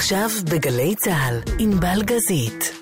עכשיו 0.00 0.30
בגלי 0.50 0.94
צה"ל, 0.94 1.40
עם 1.58 1.80
בלגזית. 1.80 2.79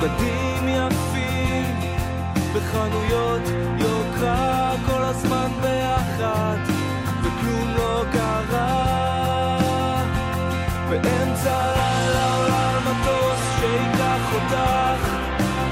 בדים 0.00 0.68
יפים 0.68 1.64
בחנויות 2.54 3.42
יוקרה 3.78 4.74
כל 4.86 5.02
הזמן 5.02 5.50
ביחד 5.62 6.56
וכלום 7.22 7.74
לא 7.76 8.04
קרה. 8.12 9.60
באמצע 10.90 11.52
הלילה 11.52 12.34
עולה 12.36 12.70
על 12.70 12.78
מטוס 12.78 13.40
שייקח 13.60 14.34
אותך 14.34 15.08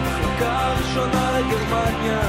מחלקה 0.03 0.73
ראשונה 0.79 1.31
לגרמניה. 1.39 2.21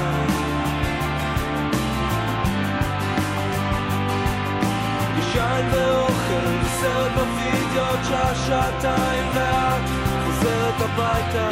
ישן 5.19 5.67
ואוכל 5.71 6.67
סרט 6.81 7.11
בווידאו 7.11 7.85
עוד 7.89 7.99
שעה 8.03 8.35
שעתיים 8.35 9.27
ואת 9.33 9.88
חוזרת 10.39 10.81
הביתה. 10.81 11.49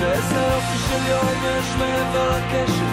ואיזה 0.00 0.40
יופי 0.40 0.78
של 0.78 1.10
יום 1.10 1.44
יש 1.44 1.74
מעבר 1.78 2.38
לקשר 2.38 2.86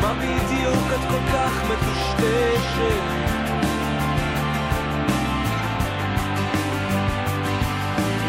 מה 0.00 0.14
בדיוק 0.14 0.86
את 0.94 1.10
כל 1.10 1.32
כך 1.32 1.52
מטושטשת? 1.64 3.02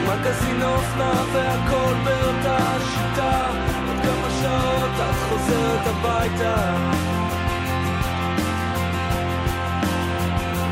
מגזין 0.07 0.63
אופנה 0.63 1.23
והכל 1.33 1.93
באותה 2.03 2.77
שיטה 2.79 3.47
עוד 3.87 3.97
כמה 4.03 4.29
שעות 4.41 4.91
את 5.09 5.15
חוזרת 5.29 5.87
הביתה 5.87 6.55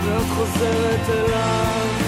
ואת 0.05 0.29
חוזרת 0.29 1.09
אליו 1.09 2.04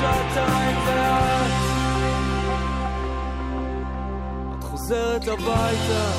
שעתיים 0.00 0.76
ואת. 0.86 1.52
את 4.58 4.64
חוזרת 4.64 5.28
הביתה. 5.28 6.10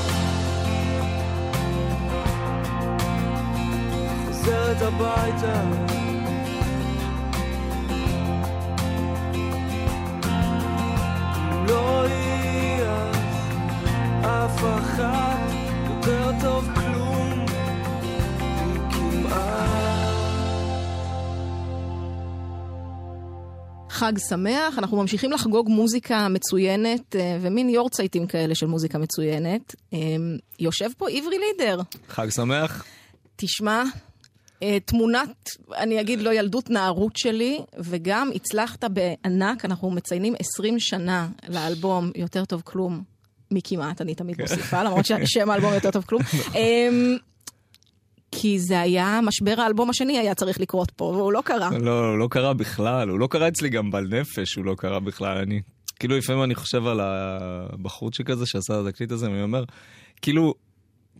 חוזרת 4.27 4.81
הביתה 4.81 5.61
חג 24.07 24.17
שמח, 24.29 24.77
אנחנו 24.77 24.97
ממשיכים 24.97 25.31
לחגוג 25.31 25.69
מוזיקה 25.69 26.27
מצוינת 26.27 27.15
אה, 27.15 27.37
ומין 27.41 27.69
יורצייטים 27.69 28.27
כאלה 28.27 28.55
של 28.55 28.65
מוזיקה 28.65 28.97
מצוינת. 28.97 29.75
אה, 29.93 29.99
יושב 30.59 30.89
פה 30.97 31.09
עברי 31.09 31.37
לידר, 31.37 31.81
חג 32.09 32.29
שמח. 32.29 32.85
תשמע, 33.35 33.83
אה, 34.63 34.77
תמונת, 34.85 35.49
אני 35.77 36.01
אגיד 36.01 36.21
לא 36.21 36.33
ילדות 36.33 36.69
נערות 36.69 37.17
שלי, 37.17 37.59
וגם 37.79 38.29
הצלחת 38.35 38.83
בענק, 38.83 39.65
אנחנו 39.65 39.91
מציינים 39.91 40.35
20 40.39 40.79
שנה 40.79 41.27
לאלבום 41.49 42.11
יותר 42.15 42.45
טוב 42.45 42.61
כלום 42.65 43.03
מכמעט, 43.51 44.01
אני 44.01 44.15
תמיד 44.15 44.41
מוסיפה, 44.41 44.83
למרות 44.83 45.05
ששם 45.05 45.49
האלבום 45.49 45.73
יותר 45.73 45.91
טוב 45.91 46.05
כלום. 46.05 46.21
כי 48.31 48.59
זה 48.59 48.79
היה, 48.79 49.19
משבר 49.23 49.55
האלבום 49.57 49.89
השני 49.89 50.17
היה 50.17 50.35
צריך 50.35 50.59
לקרות 50.59 50.91
פה, 50.91 51.03
והוא 51.03 51.31
לא 51.31 51.41
קרה. 51.45 51.69
לא, 51.79 52.19
לא 52.19 52.27
קרה 52.31 52.53
בכלל, 52.53 53.09
הוא 53.09 53.19
לא 53.19 53.27
קרה 53.27 53.47
אצלי 53.47 53.69
גם 53.69 53.91
בנפש, 53.91 54.55
הוא 54.55 54.65
לא 54.65 54.75
קרה 54.77 54.99
בכלל. 54.99 55.37
אני, 55.37 55.61
כאילו 55.99 56.17
לפעמים 56.17 56.43
אני 56.43 56.55
חושב 56.55 56.87
על 56.87 56.99
הבחורצ'יק 57.03 58.29
הזה 58.29 58.45
שעשה 58.45 58.81
את 58.81 58.85
התקליט 58.85 59.11
הזה, 59.11 59.25
ואני 59.25 59.43
אומר, 59.43 59.63
כאילו, 60.21 60.53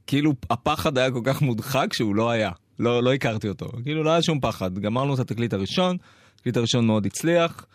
כאילו 0.07 0.33
הפחד 0.49 0.97
היה 0.97 1.11
כל 1.11 1.21
כך 1.23 1.41
מודחק 1.41 1.93
שהוא 1.93 2.15
לא 2.15 2.29
היה. 2.29 2.51
לא, 2.79 3.03
לא 3.03 3.13
הכרתי 3.13 3.49
אותו. 3.49 3.69
כאילו 3.83 4.03
לא 4.03 4.09
היה 4.09 4.21
שום 4.21 4.39
פחד. 4.39 4.79
גמרנו 4.79 5.13
את 5.13 5.19
התקליט 5.19 5.53
הראשון, 5.53 5.97
התקליט 6.35 6.57
הראשון 6.57 6.87
מאוד 6.87 7.05
הצליח, 7.05 7.65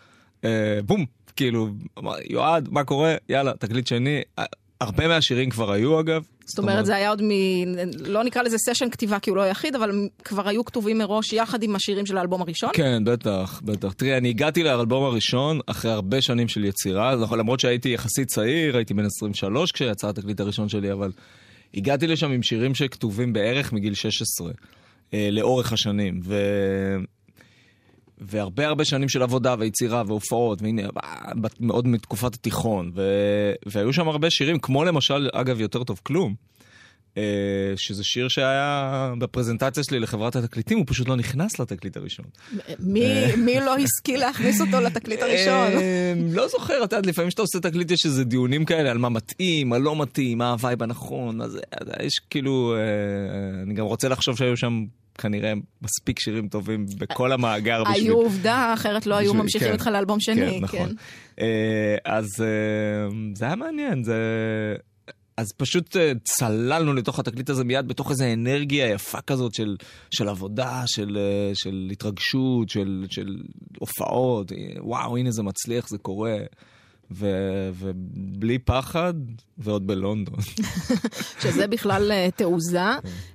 אה, 0.44 0.80
בום, 0.86 1.04
כאילו, 1.36 1.68
יועד, 2.30 2.68
מה 2.72 2.84
קורה? 2.84 3.14
יאללה, 3.28 3.52
תקליט 3.58 3.86
שני. 3.86 4.22
אה, 4.38 4.44
הרבה 4.80 5.08
מהשירים 5.08 5.50
כבר 5.50 5.72
היו 5.72 6.00
אגב. 6.00 6.24
זאת 6.46 6.58
אומרת, 6.58 6.86
זה 6.86 6.96
היה 6.96 7.08
עוד 7.08 7.22
מ... 7.22 7.30
לא 8.06 8.24
נקרא 8.24 8.42
לזה 8.42 8.58
סשן 8.58 8.90
כתיבה 8.90 9.18
כי 9.18 9.30
הוא 9.30 9.36
לא 9.36 9.42
היחיד, 9.42 9.74
אבל 9.74 10.08
כבר 10.24 10.48
היו 10.48 10.64
כתובים 10.64 10.98
מראש 10.98 11.32
יחד 11.32 11.62
עם 11.62 11.76
השירים 11.76 12.06
של 12.06 12.18
האלבום 12.18 12.42
הראשון? 12.42 12.70
כן, 12.72 13.04
בטח, 13.04 13.60
בטח. 13.64 13.92
תראי, 13.92 14.16
אני 14.16 14.28
הגעתי 14.28 14.62
לאלבום 14.62 15.04
הראשון 15.04 15.60
אחרי 15.66 15.92
הרבה 15.92 16.22
שנים 16.22 16.48
של 16.48 16.64
יצירה, 16.64 17.16
נכון, 17.16 17.38
למרות 17.38 17.60
שהייתי 17.60 17.88
יחסית 17.88 18.28
צעיר, 18.28 18.76
הייתי 18.76 18.94
בן 18.94 19.04
23 19.04 19.72
כשיצא 19.72 20.08
התקליט 20.08 20.40
הראשון 20.40 20.68
שלי, 20.68 20.92
אבל 20.92 21.12
הגעתי 21.74 22.06
לשם 22.06 22.30
עם 22.30 22.42
שירים 22.42 22.74
שכתובים 22.74 23.32
בערך 23.32 23.72
מגיל 23.72 23.94
16, 23.94 24.50
אה, 25.14 25.28
לאורך 25.32 25.72
השנים. 25.72 26.20
ו... 26.24 26.36
והרבה 28.26 28.66
הרבה 28.66 28.84
שנים 28.84 29.08
של 29.08 29.22
עבודה 29.22 29.54
ויצירה 29.58 30.02
והופעות, 30.06 30.62
והנה, 30.62 30.82
בת- 31.40 31.60
מאוד 31.60 31.86
מתקופת 31.86 32.34
התיכון, 32.34 32.92
ו... 32.94 33.02
והיו 33.66 33.92
שם 33.92 34.08
הרבה 34.08 34.30
שירים, 34.30 34.58
כמו 34.58 34.84
למשל, 34.84 35.28
אגב, 35.32 35.60
יותר 35.60 35.84
טוב 35.84 36.00
כלום, 36.02 36.34
אה, 37.16 37.22
שזה 37.76 38.04
שיר 38.04 38.28
שהיה 38.28 39.12
בפרזנטציה 39.18 39.82
שלי 39.84 40.00
לחברת 40.00 40.36
התקליטים, 40.36 40.78
הוא 40.78 40.86
פשוט 40.88 41.08
לא 41.08 41.16
נכנס 41.16 41.58
לתקליט 41.58 41.96
הראשון. 41.96 42.24
מי 42.78 43.36
מי 43.36 43.60
לא 43.60 43.76
השכיל 43.76 44.20
להכניס 44.20 44.60
אותו 44.60 44.80
לתקליט 44.80 45.22
הראשון? 45.22 45.82
אה, 45.82 46.14
לא 46.32 46.48
זוכר, 46.48 46.84
את 46.84 46.92
יודעת, 46.92 47.06
לפעמים 47.06 47.28
כשאתה 47.28 47.42
עושה 47.42 47.60
תקליט 47.60 47.90
יש 47.90 48.06
איזה 48.06 48.24
דיונים 48.24 48.64
כאלה 48.64 48.90
על 48.90 48.98
מה 48.98 49.08
מתאים, 49.08 49.68
מה 49.68 49.78
לא 49.78 49.96
מתאים, 49.96 50.38
מה 50.38 50.50
ה-vibe 50.50 50.82
הנכון, 50.82 51.40
אז 51.40 51.56
אה, 51.56 52.06
יש 52.06 52.18
כאילו, 52.30 52.74
אה, 52.76 53.62
אני 53.62 53.74
גם 53.74 53.84
רוצה 53.84 54.08
לחשוב 54.08 54.36
שהיו 54.36 54.56
שם 54.56 54.84
כנראה 55.18 55.52
מספיק 55.82 56.18
שירים 56.20 56.48
טובים 56.48 56.86
בכל 56.98 57.32
המאגר 57.32 57.84
בשביל... 57.84 58.04
היו 58.04 58.14
עובדה, 58.14 58.74
אחרת 58.74 59.06
לא 59.06 59.14
היו 59.14 59.34
ממשיכים 59.34 59.68
כן. 59.68 59.72
איתך 59.72 59.86
לאלבום 59.86 60.20
שני. 60.20 60.50
כן, 60.50 60.64
נכון. 60.64 60.94
אה, 61.40 61.96
אז 62.04 62.26
אה, 62.40 63.08
זה 63.34 63.44
היה 63.44 63.56
מעניין, 63.56 64.04
זה... 64.04 64.14
אז 65.36 65.52
פשוט 65.56 65.96
אה, 65.96 66.12
צללנו 66.24 66.94
לתוך 66.94 67.18
התקליט 67.18 67.50
הזה 67.50 67.64
מיד 67.64 67.88
בתוך 67.88 68.10
איזו 68.10 68.24
אנרגיה 68.32 68.90
יפה 68.90 69.20
כזאת 69.20 69.54
של, 69.54 69.76
של 70.10 70.28
עבודה, 70.28 70.82
של, 70.86 71.18
אה, 71.20 71.54
של 71.54 71.88
התרגשות, 71.92 72.68
של, 72.68 73.06
של 73.10 73.36
הופעות. 73.78 74.52
אה, 74.52 74.56
וואו, 74.78 75.16
הנה 75.16 75.30
זה 75.30 75.42
מצליח, 75.42 75.88
זה 75.88 75.98
קורה. 75.98 76.36
ו, 77.14 77.26
ובלי 77.74 78.58
פחד, 78.58 79.14
ועוד 79.58 79.86
בלונדון. 79.86 80.38
שזה 81.42 81.66
בכלל 81.66 82.12
אה, 82.12 82.28
תעוזה, 82.36 82.80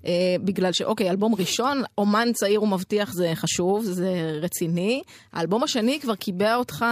אה, 0.06 0.36
בגלל 0.44 0.72
שאוקיי, 0.72 1.10
אלבום 1.10 1.36
ראשון, 1.36 1.82
אומן 1.98 2.28
צעיר 2.34 2.64
ומבטיח 2.64 3.14
זה 3.14 3.32
חשוב, 3.36 3.84
זה 3.84 4.40
רציני. 4.42 5.02
האלבום 5.34 5.64
השני 5.64 6.00
כבר 6.00 6.16
קיבע 6.16 6.56
אותך, 6.56 6.86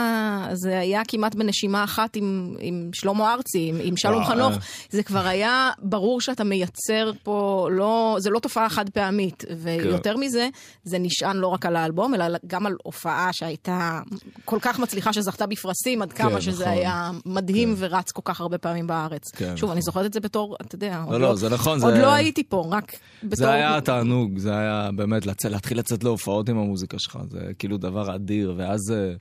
זה 0.53 0.79
היה 0.79 1.01
כמעט 1.07 1.35
בנשימה 1.35 1.83
אחת 1.83 2.15
עם, 2.15 2.55
עם 2.59 2.89
שלמה 2.93 3.33
ארצי, 3.33 3.67
עם, 3.69 3.77
עם 3.83 3.97
שלום 3.97 4.25
חנוך. 4.25 4.53
זה 4.89 5.03
כבר 5.03 5.27
היה 5.27 5.71
ברור 5.79 6.21
שאתה 6.21 6.43
מייצר 6.43 7.11
פה, 7.23 7.67
לא, 7.71 8.15
זה 8.19 8.29
לא 8.29 8.39
תופעה 8.39 8.69
חד 8.69 8.89
פעמית. 8.89 9.43
ויותר 9.57 10.17
מזה, 10.17 10.49
זה 10.83 10.99
נשען 10.99 11.37
לא 11.37 11.47
רק 11.47 11.65
על 11.65 11.75
האלבום, 11.75 12.13
אלא 12.13 12.25
גם 12.47 12.65
על 12.65 12.75
הופעה 12.83 13.33
שהייתה 13.33 14.01
כל 14.45 14.57
כך 14.61 14.79
מצליחה 14.79 15.13
שזכתה 15.13 15.45
בפרסים, 15.45 16.01
עד 16.01 16.13
כמה 16.13 16.29
כן, 16.29 16.41
שזה 16.41 16.65
נכון. 16.65 16.74
היה 16.75 17.11
מדהים 17.25 17.75
ורץ 17.77 18.11
כל 18.11 18.21
כך 18.25 18.41
הרבה 18.41 18.57
פעמים 18.57 18.87
בארץ. 18.87 19.31
כן, 19.35 19.57
שוב, 19.57 19.69
אני 19.69 19.79
נכון. 19.79 19.81
זוכרת 19.81 20.05
את 20.05 20.13
זה 20.13 20.19
בתור, 20.19 20.55
אתה 20.61 20.75
יודע, 20.75 21.03
עוד 21.07 21.21
לא, 21.21 21.35
זה 21.35 21.49
נכון, 21.49 21.81
עוד 21.83 21.93
זה- 21.93 22.01
לא 22.01 22.13
הייתי 22.13 22.43
פה, 22.43 22.65
רק 22.71 22.91
בתור... 23.23 23.35
זה 23.35 23.51
היה 23.51 23.81
תענוג, 23.81 24.37
זה 24.37 24.57
היה 24.57 24.89
באמת 24.95 25.25
להתחיל 25.45 25.77
לצאת 25.79 26.03
להופעות 26.03 26.49
עם 26.49 26.57
המוזיקה 26.57 26.99
שלך, 26.99 27.17
זה 27.29 27.39
כאילו 27.59 27.77
דבר 27.77 28.15
אדיר, 28.15 28.53
ואז 28.57 28.91
אה, 28.91 29.13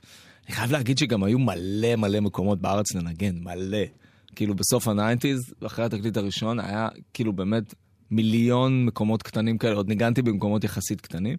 אני 0.47 0.55
חייב 0.55 0.71
להגיד 0.71 0.97
שגם 0.97 1.23
היו 1.23 1.39
מלא 1.39 1.95
מלא 1.95 2.19
מקומות 2.19 2.61
בארץ 2.61 2.93
לנגן, 2.95 3.35
מלא. 3.39 3.77
כאילו 4.35 4.55
בסוף 4.55 4.87
ה-nineties, 4.87 5.53
אחרי 5.65 5.85
התקליט 5.85 6.17
הראשון, 6.17 6.59
היה 6.59 6.87
כאילו 7.13 7.33
באמת 7.33 7.73
מיליון 8.11 8.85
מקומות 8.85 9.23
קטנים 9.23 9.57
כאלה, 9.57 9.75
עוד 9.75 9.87
ניגנתי 9.89 10.21
במקומות 10.21 10.63
יחסית 10.63 11.01
קטנים, 11.01 11.37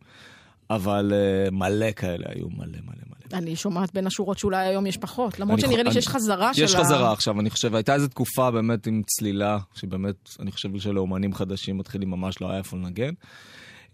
אבל 0.71 1.13
אה, 1.15 1.51
מלא 1.51 1.93
כאלה 1.93 2.25
היו, 2.29 2.49
מלא 2.49 2.67
מלא 2.67 3.03
מלא. 3.07 3.39
אני 3.39 3.57
שומעת 3.57 3.95
בין 3.95 4.07
השורות 4.07 4.39
שאולי 4.39 4.67
היום 4.67 4.87
יש 4.87 4.97
פחות, 4.97 5.41
למרות 5.41 5.59
אני 5.59 5.69
שנראה 5.69 5.83
לי 5.83 5.93
שיש 5.93 6.09
חזרה 6.09 6.55
של 6.55 6.63
ה... 6.63 6.65
יש 6.65 6.77
חזרה 6.77 7.13
עכשיו, 7.13 7.41
אני 7.41 7.51
חושב, 7.51 7.75
הייתה 7.75 7.95
איזו 7.95 8.09
תקופה 8.09 8.51
באמת 8.51 8.87
עם 8.87 9.03
צלילה, 9.07 9.59
שבאמת, 9.75 10.15
אני 10.41 10.53
חושב 10.53 10.79
שלאומנים 10.79 11.35
חדשים 11.35 11.79
מתחילים 11.79 12.11
ממש 12.11 12.41
לא 12.41 12.51
היה 12.51 12.59
איפה 12.59 12.77
לנגן. 12.77 13.13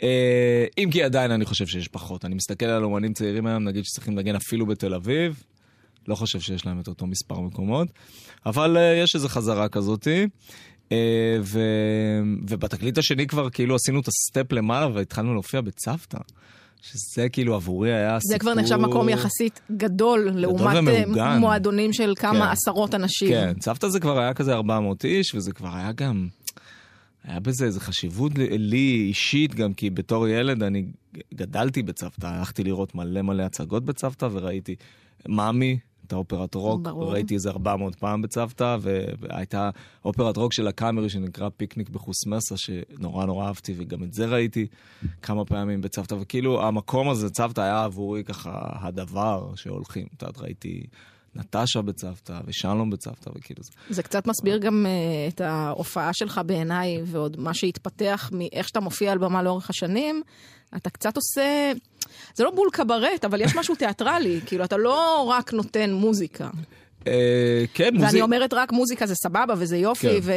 אה, 0.02 0.66
אם 0.78 0.88
כי 0.92 1.02
עדיין 1.02 1.30
אני 1.30 1.44
חושב 1.44 1.66
שיש 1.66 1.88
פחות. 1.88 2.24
אני 2.24 2.34
מסתכל 2.34 2.66
על 2.66 2.84
אומנים 2.84 3.12
צעירים 3.12 3.46
היום, 3.46 3.64
נגיד 3.64 3.84
שצריכים 3.84 4.16
לנגן 4.16 4.34
אפילו 4.34 4.66
בתל 4.66 4.94
אביב, 4.94 5.42
לא 6.08 6.14
חושב 6.14 6.40
שיש 6.40 6.66
להם 6.66 6.80
את 6.80 6.88
אותו 6.88 7.06
מספר 7.06 7.40
מקומות, 7.40 7.88
אבל 8.46 8.76
אה, 8.76 9.00
יש 9.02 9.14
איזו 9.14 9.28
חזרה 9.28 9.68
כזאתי. 9.68 10.26
ו... 11.42 11.60
ובתקליט 12.48 12.98
השני 12.98 13.26
כבר 13.26 13.50
כאילו 13.50 13.74
עשינו 13.74 14.00
את 14.00 14.08
הסטפ 14.08 14.52
למעלה 14.52 14.88
והתחלנו 14.94 15.32
להופיע 15.32 15.60
בצוותא. 15.60 16.18
שזה 16.82 17.28
כאילו 17.28 17.54
עבורי 17.54 17.92
היה 17.94 18.18
זה 18.18 18.22
סיפור... 18.22 18.38
כבר 18.38 18.54
נחשב 18.54 18.76
מקום 18.76 19.08
יחסית 19.08 19.60
גדול, 19.76 20.30
לעומת 20.34 20.74
אה, 20.76 20.80
ומאורגן. 20.80 21.38
מועדונים 21.40 21.92
של 21.92 22.12
כמה 22.16 22.46
כן. 22.46 22.50
עשרות 22.52 22.94
אנשים. 22.94 23.28
כן, 23.28 23.52
צוותא 23.58 23.88
זה 23.88 24.00
כבר 24.00 24.18
היה 24.18 24.34
כזה 24.34 24.54
400 24.54 25.04
איש, 25.04 25.34
וזה 25.34 25.52
כבר 25.52 25.76
היה 25.76 25.92
גם... 25.92 26.28
היה 27.24 27.40
בזה 27.40 27.64
איזו 27.64 27.80
חשיבות 27.80 28.38
לי- 28.38 28.58
לי 28.58 29.04
אישית, 29.08 29.54
גם 29.54 29.74
כי 29.74 29.90
בתור 29.90 30.28
ילד 30.28 30.62
אני 30.62 30.84
גדלתי 31.34 31.82
בצוותא, 31.82 32.26
הלכתי 32.26 32.64
לראות 32.64 32.94
מלא 32.94 33.22
מלא 33.22 33.42
הצגות 33.42 33.84
בצוותא, 33.84 34.28
וראיתי 34.32 34.74
מאמי, 35.28 35.78
את 36.06 36.12
האופרת 36.12 36.54
רוק, 36.54 36.80
ברור. 36.80 37.12
ראיתי 37.12 37.34
איזה 37.34 37.50
400 37.50 37.94
פעם 37.94 38.22
בצוותא, 38.22 38.76
והייתה 39.18 39.70
אופרת 40.04 40.36
רוק 40.36 40.52
של 40.52 40.68
הקאמרי 40.68 41.08
שנקרא 41.08 41.48
פיקניק 41.56 41.88
בחוסמסה, 41.88 42.56
שנורא 42.56 43.26
נורא 43.26 43.46
אהבתי, 43.46 43.74
וגם 43.76 44.02
את 44.02 44.12
זה 44.12 44.26
ראיתי 44.26 44.66
כמה 45.22 45.44
פעמים 45.44 45.80
בצוותא, 45.80 46.14
וכאילו 46.20 46.62
המקום 46.62 47.08
הזה, 47.08 47.30
צוותא 47.30 47.60
היה 47.60 47.84
עבורי 47.84 48.24
ככה 48.24 48.52
הדבר 48.80 49.52
שהולכים. 49.56 50.06
את 50.16 50.22
יודעת, 50.22 50.38
ראיתי 50.38 50.86
נטשה 51.34 51.82
בצוותא, 51.82 52.40
ושלום 52.44 52.90
בצוותא, 52.90 53.30
וכאילו 53.34 53.62
זה. 53.62 53.70
זה 53.90 54.02
קצת 54.02 54.26
מסביר 54.26 54.58
גם 54.58 54.86
uh, 54.86 55.32
את 55.34 55.40
ההופעה 55.40 56.12
שלך 56.12 56.40
בעיניי, 56.46 57.02
ועוד 57.06 57.40
מה 57.40 57.54
שהתפתח 57.54 58.30
מאיך 58.32 58.68
שאתה 58.68 58.80
מופיע 58.80 59.12
על 59.12 59.18
במה 59.18 59.42
לאורך 59.42 59.70
השנים. 59.70 60.22
אתה 60.76 60.90
קצת 60.90 61.16
עושה, 61.16 61.72
זה 62.34 62.44
לא 62.44 62.50
בול 62.50 62.68
קברט, 62.72 63.24
אבל 63.24 63.40
יש 63.40 63.56
משהו 63.56 63.74
תיאטרלי, 63.74 64.40
כאילו, 64.46 64.64
אתה 64.64 64.76
לא 64.76 65.22
רק 65.22 65.52
נותן 65.52 65.92
מוזיקה. 65.92 66.48
אה, 67.06 67.64
כן, 67.74 67.90
ואני 67.94 68.04
מוזיק... 68.04 68.22
אומרת 68.22 68.54
רק 68.54 68.72
מוזיקה 68.72 69.06
זה 69.06 69.14
סבבה 69.14 69.54
וזה 69.58 69.76
יופי, 69.76 70.22
כן. 70.22 70.32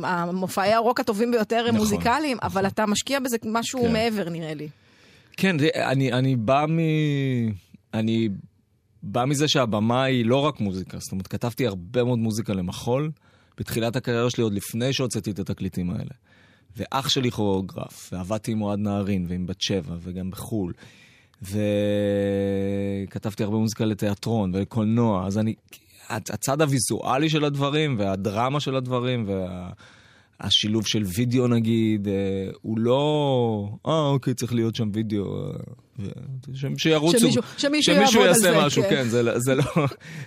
והמופעי 0.00 0.72
הרוק 0.72 1.00
הטובים 1.00 1.30
ביותר 1.30 1.56
הם 1.56 1.66
נכון, 1.66 1.78
מוזיקליים, 1.78 2.36
אבל 2.42 2.66
אתה 2.66 2.86
משקיע 2.86 3.20
בזה 3.20 3.36
משהו 3.44 3.82
כן. 3.82 3.92
מעבר, 3.92 4.28
נראה 4.28 4.54
לי. 4.54 4.68
כן, 5.36 5.56
אני 6.12 6.36
בא 6.36 6.66
מ... 6.68 6.78
אני 7.94 8.28
בא 9.02 9.24
מזה 9.24 9.48
שהבמה 9.48 10.04
היא 10.04 10.26
לא 10.26 10.36
רק 10.36 10.60
מוזיקה, 10.60 10.98
זאת 10.98 11.12
אומרת, 11.12 11.26
כתבתי 11.26 11.66
הרבה 11.66 12.04
מאוד 12.04 12.18
מוזיקה 12.18 12.52
למחול 12.52 13.10
בתחילת 13.58 13.96
הקריירה 13.96 14.30
שלי, 14.30 14.42
עוד 14.42 14.54
לפני 14.54 14.92
שהוצאתי 14.92 15.30
את 15.30 15.38
התקליטים 15.38 15.90
האלה. 15.90 16.10
ואח 16.76 17.08
שלי 17.08 17.30
כוריאוגרף, 17.30 18.10
ועבדתי 18.12 18.52
עם 18.52 18.62
אוהד 18.62 18.78
נהרין 18.78 19.26
ועם 19.28 19.46
בת 19.46 19.60
שבע, 19.60 19.94
וגם 20.02 20.30
בחו"ל. 20.30 20.72
וכתבתי 23.06 23.42
הרבה 23.42 23.56
מוזיקה 23.56 23.84
לתיאטרון 23.84 24.54
ולקולנוע, 24.54 25.26
אז 25.26 25.38
אני... 25.38 25.54
הצ- 26.08 26.12
הצד 26.34 26.60
הוויזואלי 26.62 27.30
של 27.30 27.44
הדברים, 27.44 27.96
והדרמה 27.98 28.60
של 28.60 28.76
הדברים, 28.76 29.24
וה... 29.28 29.70
השילוב 30.42 30.86
של 30.86 31.02
וידאו 31.06 31.46
נגיד, 31.48 32.08
אה, 32.08 32.14
הוא 32.62 32.78
לא, 32.78 33.68
אה 33.86 34.06
אוקיי, 34.06 34.34
צריך 34.34 34.54
להיות 34.54 34.74
שם 34.74 34.90
וידאו, 34.92 35.24
אה, 35.46 35.50
ו- 35.98 36.08
שירוצו, 36.78 37.18
שמישהו- 37.18 37.42
שמישהו 37.58 37.94
שמישהו 37.94 38.20
יעבוד 38.20 38.22
על 38.22 38.26
יעשה 38.28 38.40
זה, 38.40 38.66
משהו, 38.66 38.82
כן. 38.82 38.88
כן, 38.90 39.08
זה, 39.08 39.22
לא- 39.22 39.38
זה 39.38 39.54
לא, 39.54 39.64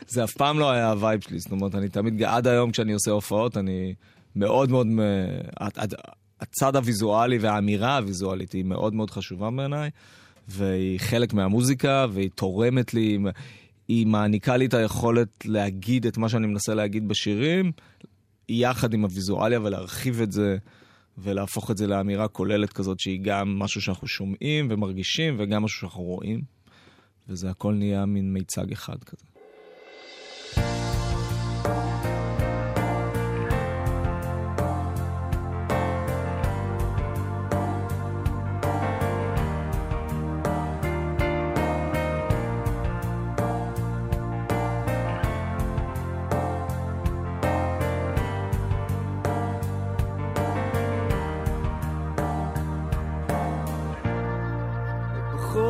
זה 0.08 0.24
אף 0.24 0.34
פעם 0.34 0.60
לא 0.60 0.72
היה 0.72 0.91
ה-vibe 0.92 1.22
שלי, 1.22 1.39
זאת 1.39 1.51
אומרת, 1.51 1.75
אני 1.75 1.89
תמיד, 1.89 2.24
עד 2.24 2.48
היום 2.48 2.72
כשאני 2.72 2.94
עושה 2.94 3.12
הופעות, 3.12 3.58
אני 3.58 3.94
מאוד 4.36 4.70
מאוד, 4.72 4.88
הד- 5.60 5.79
הד- 5.79 5.94
הצד 6.44 6.76
הוויזואלי 6.76 7.38
והאמירה 7.38 7.98
הוויזואלית 7.98 8.52
היא 8.52 8.64
מאוד 8.64 8.94
מאוד 8.94 9.12
חשובה 9.12 9.52
בעיניי, 9.52 9.90
והיא 10.48 11.00
חלק 11.00 11.34
מהמוזיקה, 11.34 12.06
והיא 12.14 12.30
תורמת 12.36 12.94
לי, 12.94 13.18
היא 13.88 14.08
מעניקה 14.08 14.58
לי 14.58 14.66
את 14.66 14.74
היכולת 14.74 15.46
להגיד 15.46 16.06
את 16.06 16.18
מה 16.18 16.30
שאני 16.30 16.48
מנסה 16.48 16.74
להגיד 16.74 17.08
בשירים, 17.08 17.72
יחד 18.50 18.94
עם 18.94 19.04
הוויזואליה 19.04 19.60
ולהרחיב 19.62 20.22
את 20.22 20.32
זה 20.32 20.58
ולהפוך 21.18 21.72
את 21.72 21.78
זה 21.78 21.88
לאמירה 21.88 22.28
כוללת 22.28 22.74
כזאת 22.74 23.00
שהיא 23.00 23.20
גם 23.24 23.60
משהו 23.60 23.82
שאנחנו 23.82 24.08
שומעים 24.08 24.68
ומרגישים 24.70 25.36
וגם 25.40 25.64
משהו 25.64 25.80
שאנחנו 25.80 26.04
רואים. 26.04 26.42
וזה 27.30 27.50
הכל 27.50 27.74
נהיה 27.74 28.06
מין 28.06 28.34
מיצג 28.34 28.72
אחד 28.72 28.98
כזה. 29.04 29.26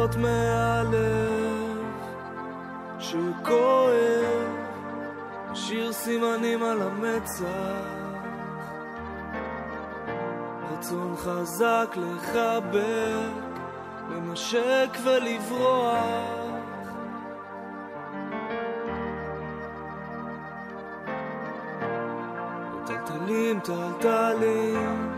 דמעות 0.04 0.16
מהלב 0.16 1.78
שכואב, 3.00 4.54
שיר 5.54 5.94
סימנים 5.94 6.64
על 6.64 6.82
המצח. 6.82 7.46
רצון 10.72 11.16
חזק 11.18 11.96
לחבק, 11.96 13.44
לנשק 14.10 14.98
ולברוח. 15.04 15.94
טלטלים, 22.86 23.60
טלטלים, 23.60 25.12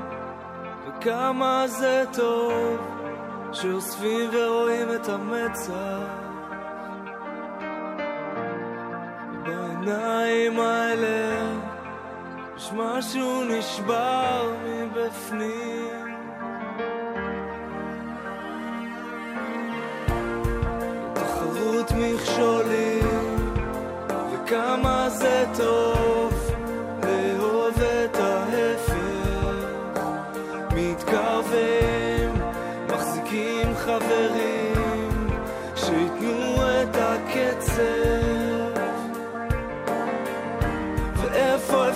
וכמה 0.88 1.64
זה 1.68 2.04
טוב. 2.14 2.95
שאוספים 3.56 4.30
ורואים 4.34 4.88
את 4.96 5.10
המצח. 5.10 6.26
ובעיניים 9.30 10.60
האלה 10.60 11.54
יש 12.58 12.72
משהו 12.74 13.44
נשבר 13.44 14.54
מבפנים. 14.66 16.16
תחרות 21.14 21.92
מכשולים, 21.92 23.52
וכמה 24.34 25.10
זה 25.10 25.46
טוב 25.58 25.95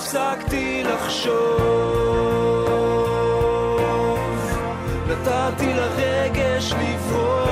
הפסקתי 0.09 0.83
לחשוב? 0.83 1.29
נתתי 5.07 5.73
לרגש 5.73 6.73
לברוח, 6.73 7.49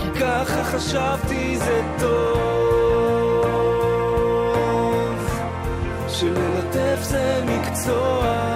כי 0.00 0.10
ככה 0.20 0.64
חשבתי 0.64 1.56
זה 1.56 1.82
טוב, 1.98 2.22
שללטף 6.08 7.02
זה 7.02 7.44
מקצוע. 7.46 8.52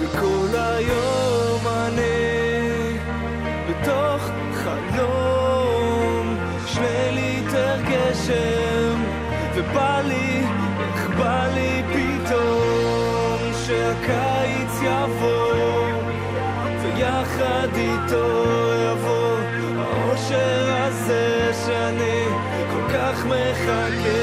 וכל 0.00 0.48
היום 0.54 1.11
ובא 9.70 10.00
לי, 10.04 10.42
איך 10.80 11.08
בא 11.18 11.46
לי 11.54 11.82
פתאום 11.88 13.52
שהקיץ 13.66 14.82
יבוא, 14.82 15.86
ויחד 16.82 17.68
איתו 17.76 18.44
יבוא 18.90 19.36
האושר 19.78 20.74
הזה 20.76 21.50
שאני 21.66 22.24
כל 22.72 22.94
כך 22.94 23.24
מחכה. 23.26 24.21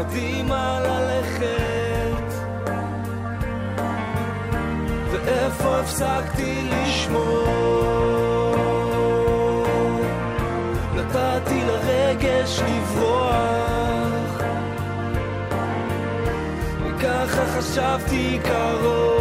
וקדימה 0.00 0.80
ללכת. 0.80 2.32
ואיפה 5.10 5.78
הפסקתי 5.80 6.70
לשמור? 6.70 7.46
נתתי 10.94 11.60
לרגש 11.66 12.60
לברוח. 12.60 14.42
וככה 16.84 17.46
חשבתי 17.46 18.38
קרוב 18.44 19.19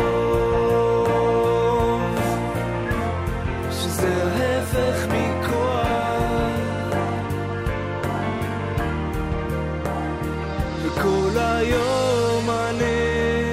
וכל 10.99 11.37
היום 11.37 12.49
אני 12.49 13.51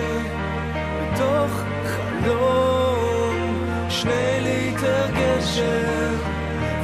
בתוך 1.00 1.62
חלום. 1.86 3.34
שני 3.88 4.40
ליטר 4.40 5.06
גשם 5.10 6.14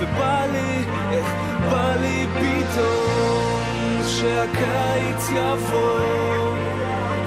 ובא 0.01 0.47
לי, 0.53 0.85
איך 1.13 1.27
בא 1.71 1.97
לי 2.01 2.27
פתאום 2.35 3.63
שהקיץ 4.07 5.31
יבוא 5.31 6.57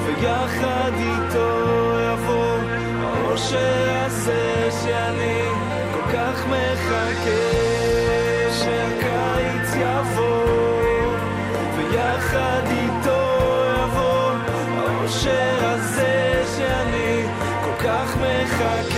ויחד 0.05 0.91
איתו 0.97 1.91
יבוא 2.13 2.57
האושר 3.03 4.05
הזה 4.05 4.69
שאני 4.83 5.41
כל 5.93 6.11
כך 6.13 6.45
מחכה. 6.47 7.75
שהקיץ 8.51 9.75
יבוא 9.75 10.45
ויחד 11.77 12.61
איתו 12.65 12.75
האושר 15.05 15.57
הזה 15.62 16.43
שאני 16.57 17.24
כל 17.63 17.83
כך 17.83 18.17
מחכה 18.17 18.94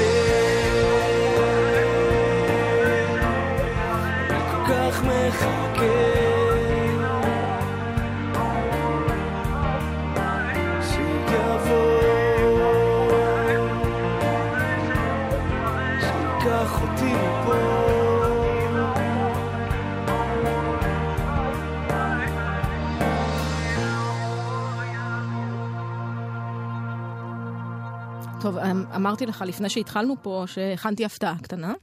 טוב, 28.47 28.57
אמ- 28.57 28.85
אמרתי 28.95 29.25
לך 29.25 29.43
לפני 29.47 29.69
שהתחלנו 29.69 30.15
פה 30.21 30.43
שהכנתי 30.47 31.05
הפתעה 31.05 31.35
קטנה. 31.41 31.73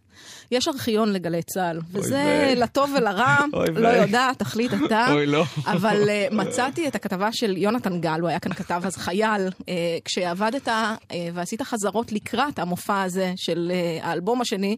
יש 0.50 0.68
ארכיון 0.68 1.12
לגלי 1.12 1.42
צה"ל, 1.42 1.80
וזה. 1.92 2.54
לטוב 2.56 2.90
ולרע, 2.98 3.36
לא 3.52 3.88
ויי. 3.88 4.02
יודעת, 4.02 4.38
תחליט 4.38 4.72
אתה. 4.86 5.06
אוי, 5.12 5.26
לא. 5.26 5.44
אבל 5.66 6.08
אה, 6.08 6.26
מצאתי 6.32 6.88
את 6.88 6.94
הכתבה 6.94 7.28
של 7.32 7.56
יונתן 7.56 8.00
גל, 8.00 8.20
הוא 8.20 8.28
היה 8.28 8.38
כאן 8.38 8.52
כתב 8.52 8.82
אז 8.84 8.96
חייל, 8.96 9.48
אה, 9.68 9.74
כשעבדת 10.04 10.68
אה, 10.68 10.94
ועשית 11.34 11.62
חזרות 11.62 12.12
לקראת 12.12 12.58
המופע 12.58 13.02
הזה 13.02 13.32
של 13.36 13.72
האלבום 14.02 14.40
השני. 14.40 14.76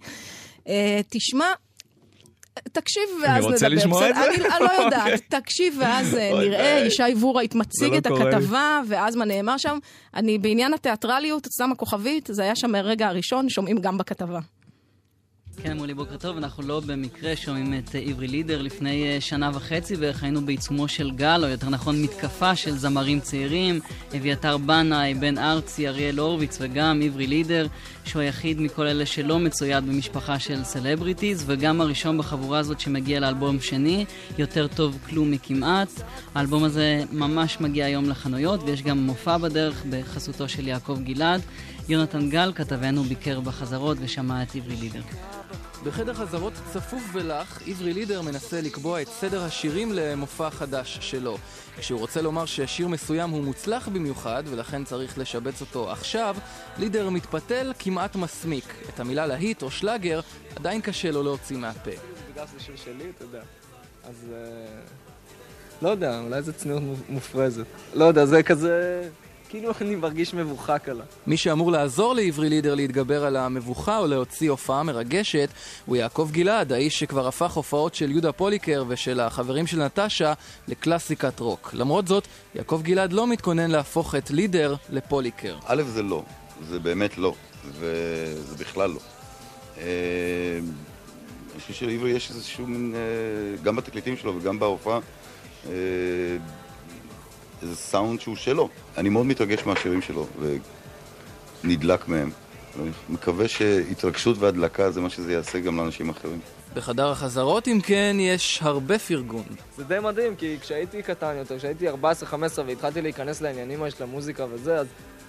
תשמע, 1.09 1.45
תקשיב 2.73 3.03
ואז 3.23 3.37
נדבר. 3.37 3.53
רוצה 3.53 3.69
לשמוע 3.69 4.11
את? 4.11 4.15
זה? 4.15 4.25
אני 4.25 4.37
אני 4.37 4.65
לא 4.65 4.85
יודעת. 4.85 5.03
אוקיי. 5.13 5.19
תקשיב 5.41 5.77
ואז 5.81 6.15
אה, 6.15 6.31
נראה. 6.39 6.83
ישי 6.87 7.15
וורייט 7.17 7.55
מציג 7.55 7.93
לא 7.93 7.99
את. 7.99 8.07
הכתבה, 8.07 8.81
ואז 8.89 9.17
מה 9.17 9.25
נאמר 9.25 9.57
שם. 9.59 9.79
אני 10.15 10.39
בעניין 10.39 10.75
התיאטרליות, 10.75 11.47
שמה 11.59 11.75
כוכבית, 11.75 12.29
זה 12.33 12.43
היה 12.43 12.57
שם 12.57 12.71
מהרגע 12.71 13.09
הראשון, 13.09 13.49
שומעים 13.49 13.79
גם 13.79 13.99
בכתבה. 13.99 14.39
כן, 15.63 15.71
אמרו 15.71 15.87
לי 15.87 15.95
בוקר 15.95 16.17
טוב, 16.17 16.37
אנחנו 16.37 16.63
לא 16.63 16.81
במקרה 16.87 17.37
שומעים 17.37 17.75
את 17.79 17.95
עברי 18.07 18.29
לידר. 18.29 18.63
לפני 18.63 19.05
אה, 19.05 19.21
שנה 19.21 19.51
וחצי 19.55 19.97
בערך 19.97 20.23
היינו 20.23 20.41
בעיצומו 20.47 20.89
של 20.89 21.11
גל, 21.11 21.45
או 21.45 21.49
יותר 21.49 21.69
נכון 21.69 22.03
מתקפה 22.03 22.57
של 22.57 22.71
זמרים 22.71 23.21
צעירים, 23.21 23.81
אביתר 24.17 24.57
בנאי, 24.57 25.15
בן 25.15 25.39
ארצי, 25.39 25.89
אריאל 25.89 26.19
הורוביץ 26.19 26.59
וגם 26.61 27.01
עברי 27.05 27.27
לידר, 27.27 27.67
שהוא 28.05 28.23
היחיד 28.23 28.61
מכל 28.61 28.87
אלה 28.87 29.07
שלא 29.07 29.39
מצויד 29.39 29.85
במשפחה 29.85 30.39
של 30.39 30.65
סלבריטיז, 30.65 31.45
וגם 31.47 31.81
הראשון 31.81 32.19
בחבורה 32.19 32.59
הזאת 32.59 32.81
שמגיע 32.81 33.21
לאלבום 33.21 33.61
שני, 33.61 34.05
יותר 34.39 34.67
טוב 34.67 34.99
כלום 35.09 35.31
מכמעט. 35.31 35.89
האלבום 36.35 36.65
הזה 36.65 37.03
ממש 37.13 37.61
מגיע 37.61 37.87
היום 37.87 38.09
לחנויות, 38.09 38.63
ויש 38.63 38.83
גם 38.83 38.99
מופע 38.99 39.39
בדרך 39.39 39.85
בחסותו 39.91 40.49
של 40.49 40.69
יעקב 40.69 40.99
גלעד. 41.05 41.41
יונתן 41.89 42.31
גל, 42.31 42.53
כתבנו, 42.55 43.03
ביקר 43.03 43.41
בחזרות 43.41 43.99
ושמע 44.01 44.43
את 44.43 44.55
עברי 44.55 44.77
לידר. 44.77 45.01
בחדר 45.85 46.15
חזרות 46.15 46.53
צפוף 46.73 47.03
ולח, 47.13 47.63
עברי 47.67 47.93
לידר 47.93 48.23
מנסה 48.23 48.61
לקבוע 48.61 49.03
את 49.03 49.09
סדר 49.09 49.45
השירים 49.45 49.93
למופע 49.93 50.51
חדש 50.51 50.99
שלו. 51.01 51.39
כשהוא 51.79 52.01
רוצה 52.01 52.23
לומר 52.23 52.47
ששיר 52.47 52.89
מסוים 52.89 53.31
הוא 53.31 53.45
מוצלח 53.45 53.89
במיוחד, 53.89 54.43
ולכן 54.47 54.85
צריך 54.85 55.19
לשבץ 55.19 55.61
אותו 55.61 55.93
עכשיו, 55.93 56.37
לידר 56.79 57.11
מתפתל 57.11 57.73
כמעט 57.79 58.17
מסמיק. 58.17 58.75
את 58.89 59.01
המילה 59.01 59.27
להיט 59.27 59.63
או 59.63 59.71
שלאגר 59.71 60.21
עדיין 60.57 60.81
קשה 60.81 61.11
לו 61.11 61.23
להוציא 61.23 61.57
מהפה. 61.57 61.91
בגלל 62.33 62.47
שזה 62.47 62.61
שיר 62.65 62.77
שלי, 62.77 63.11
אתה 63.17 63.25
יודע. 63.25 63.43
אז... 64.05 64.27
לא 65.83 65.89
יודע, 65.89 66.21
אולי 66.21 66.43
זו 66.43 66.53
צניעות 66.53 66.83
מופרזת. 67.09 67.67
לא 67.95 68.05
יודע, 68.05 68.27
זה 68.27 68.43
כזה... 68.43 69.09
כאילו 69.49 69.73
אני 69.81 69.97
מרגיש 69.97 70.35
מבוכה 70.35 70.79
קלה. 70.79 71.05
מי 71.27 71.37
שאמור 71.37 71.73
לעזור 71.73 72.15
לעברי 72.15 72.49
לידר 72.49 72.75
להתגבר 72.75 73.25
על 73.25 73.37
המבוכה 73.37 73.99
או 73.99 74.07
להוציא 74.07 74.51
הופעה 74.51 74.83
מרגשת 74.83 75.49
הוא 75.87 75.97
יעקב 75.97 76.29
גלעד, 76.33 76.73
האיש 76.73 76.99
שכבר 76.99 77.29
הפך 77.29 77.53
הופעות 77.53 77.95
של 77.95 78.11
יהודה 78.11 78.33
פוליקר 78.33 78.85
ושל 78.89 79.21
החברים 79.21 79.67
של 79.67 79.85
נטשה 79.85 80.33
לקלאסיקת 80.69 81.41
רוק. 81.41 81.71
למרות 81.75 82.09
זאת, 82.09 82.27
יעקב 82.55 82.81
גלעד 82.83 83.13
לא 83.13 83.27
מתכונן 83.27 83.71
להפוך 83.71 84.15
את 84.15 84.31
לידר 84.31 84.75
לפוליקר. 84.91 85.57
א', 85.67 85.83
זה 85.83 86.03
לא. 86.03 86.23
זה 86.69 86.79
באמת 86.79 87.19
לא. 87.19 87.35
וזה 87.73 88.57
בכלל 88.59 88.91
לא. 88.91 89.01
אה, 89.79 89.85
אני 91.53 91.61
חושב 91.61 91.75
שלעברי 91.75 92.11
יש 92.11 92.31
איזשהו 92.31 92.67
מין, 92.67 92.95
אה, 92.95 93.63
גם 93.63 93.77
בתקליטים 93.77 94.17
שלו 94.17 94.37
וגם 94.37 94.59
בהופעה, 94.59 94.99
איזה 97.63 97.77
סאונד 97.77 98.21
שהוא 98.21 98.37
שלו. 98.37 98.69
אני 98.97 99.09
מאוד 99.09 99.27
מתרגש 99.27 99.67
מהשירים 99.67 100.03
שלו 100.03 100.27
ונדלק 101.65 102.09
מהם. 102.09 102.31
ואני 102.79 102.91
מקווה 103.09 103.49
שהתרגשות 103.49 104.39
והדלקה 104.39 104.91
זה 104.91 105.01
מה 105.01 105.11
שזה 105.11 105.33
יעשה 105.33 105.59
גם 105.59 105.77
לאנשים 105.77 106.11
אחרים. 106.11 106.41
בחדר 106.75 107.11
החזרות, 107.11 107.69
אם 107.69 107.81
כן, 107.83 108.17
יש 108.21 108.59
הרבה 108.63 108.99
פרגון. 108.99 109.45
זה 109.77 109.85
די 109.85 109.99
מדהים, 110.03 110.37
כי 110.37 110.57
כשהייתי 110.61 111.03
קטן 111.03 111.37
יותר, 111.37 111.59
כשהייתי 111.59 111.91
14-15 111.91 111.93
והתחלתי 112.67 113.03
להיכנס 113.03 113.41
לעניינים 113.41 113.91
של 113.91 114.05
המוזיקה 114.05 114.47
וזה, 114.51 114.77
אז, 114.79 114.87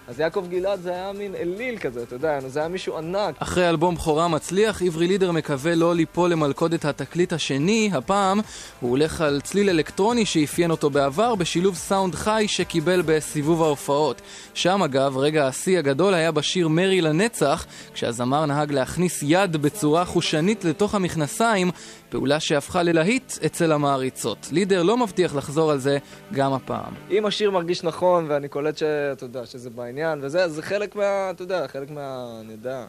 אז 0.07 0.19
יעקב 0.19 0.45
גלעד 0.49 0.81
זה 0.81 0.89
היה 0.89 1.11
מין 1.13 1.35
אליל 1.35 1.77
כזה, 1.77 2.03
אתה 2.03 2.15
יודע, 2.15 2.39
זה 2.47 2.59
היה 2.59 2.67
מישהו 2.67 2.97
ענק. 2.97 3.35
אחרי 3.39 3.69
אלבום 3.69 3.95
בכורה 3.95 4.27
מצליח, 4.27 4.81
עברי 4.81 5.07
לידר 5.07 5.31
מקווה 5.31 5.75
לא 5.75 5.95
ליפול 5.95 6.31
למלכודת 6.31 6.85
התקליט 6.85 7.33
השני, 7.33 7.91
הפעם 7.93 8.39
הוא 8.79 8.89
הולך 8.89 9.21
על 9.21 9.41
צליל 9.41 9.69
אלקטרוני 9.69 10.25
שאפיין 10.25 10.71
אותו 10.71 10.89
בעבר, 10.89 11.35
בשילוב 11.35 11.75
סאונד 11.75 12.15
חי 12.15 12.45
שקיבל 12.47 13.01
בסיבוב 13.05 13.61
ההופעות. 13.61 14.21
שם 14.53 14.83
אגב, 14.83 15.17
רגע 15.17 15.47
השיא 15.47 15.79
הגדול 15.79 16.13
היה 16.13 16.31
בשיר 16.31 16.67
מרי 16.67 17.01
לנצח, 17.01 17.65
כשהזמר 17.93 18.45
נהג 18.45 18.71
להכניס 18.71 19.23
יד 19.23 19.57
בצורה 19.57 20.05
חושנית 20.05 20.65
לתוך 20.65 20.95
המכנסיים, 20.95 21.71
פעולה 22.09 22.39
שהפכה 22.39 22.83
ללהיט 22.83 23.33
אצל 23.45 23.71
המעריצות. 23.71 24.47
לידר 24.51 24.83
לא 24.83 24.97
מבטיח 24.97 25.35
לחזור 25.35 25.71
על 25.71 25.77
זה 25.77 25.97
גם 26.33 26.53
הפעם. 26.53 26.93
אם 27.11 27.25
השיר 27.25 27.51
מרגיש 27.51 27.83
נכון 27.83 28.25
ואני 28.29 28.47
קולט 28.47 28.77
שאתה 28.77 29.25
יודע, 29.25 29.45
שזה 29.45 29.69
בעניין 29.69 30.19
וזה, 30.21 30.43
אז 30.43 30.51
זה 30.51 30.61
חלק 30.61 30.95
מה... 30.95 31.31
אתה 31.31 31.43
יודע, 31.43 31.67
חלק 31.67 31.91
מה... 31.91 32.37
אני 32.41 32.51
יודע... 32.51 32.85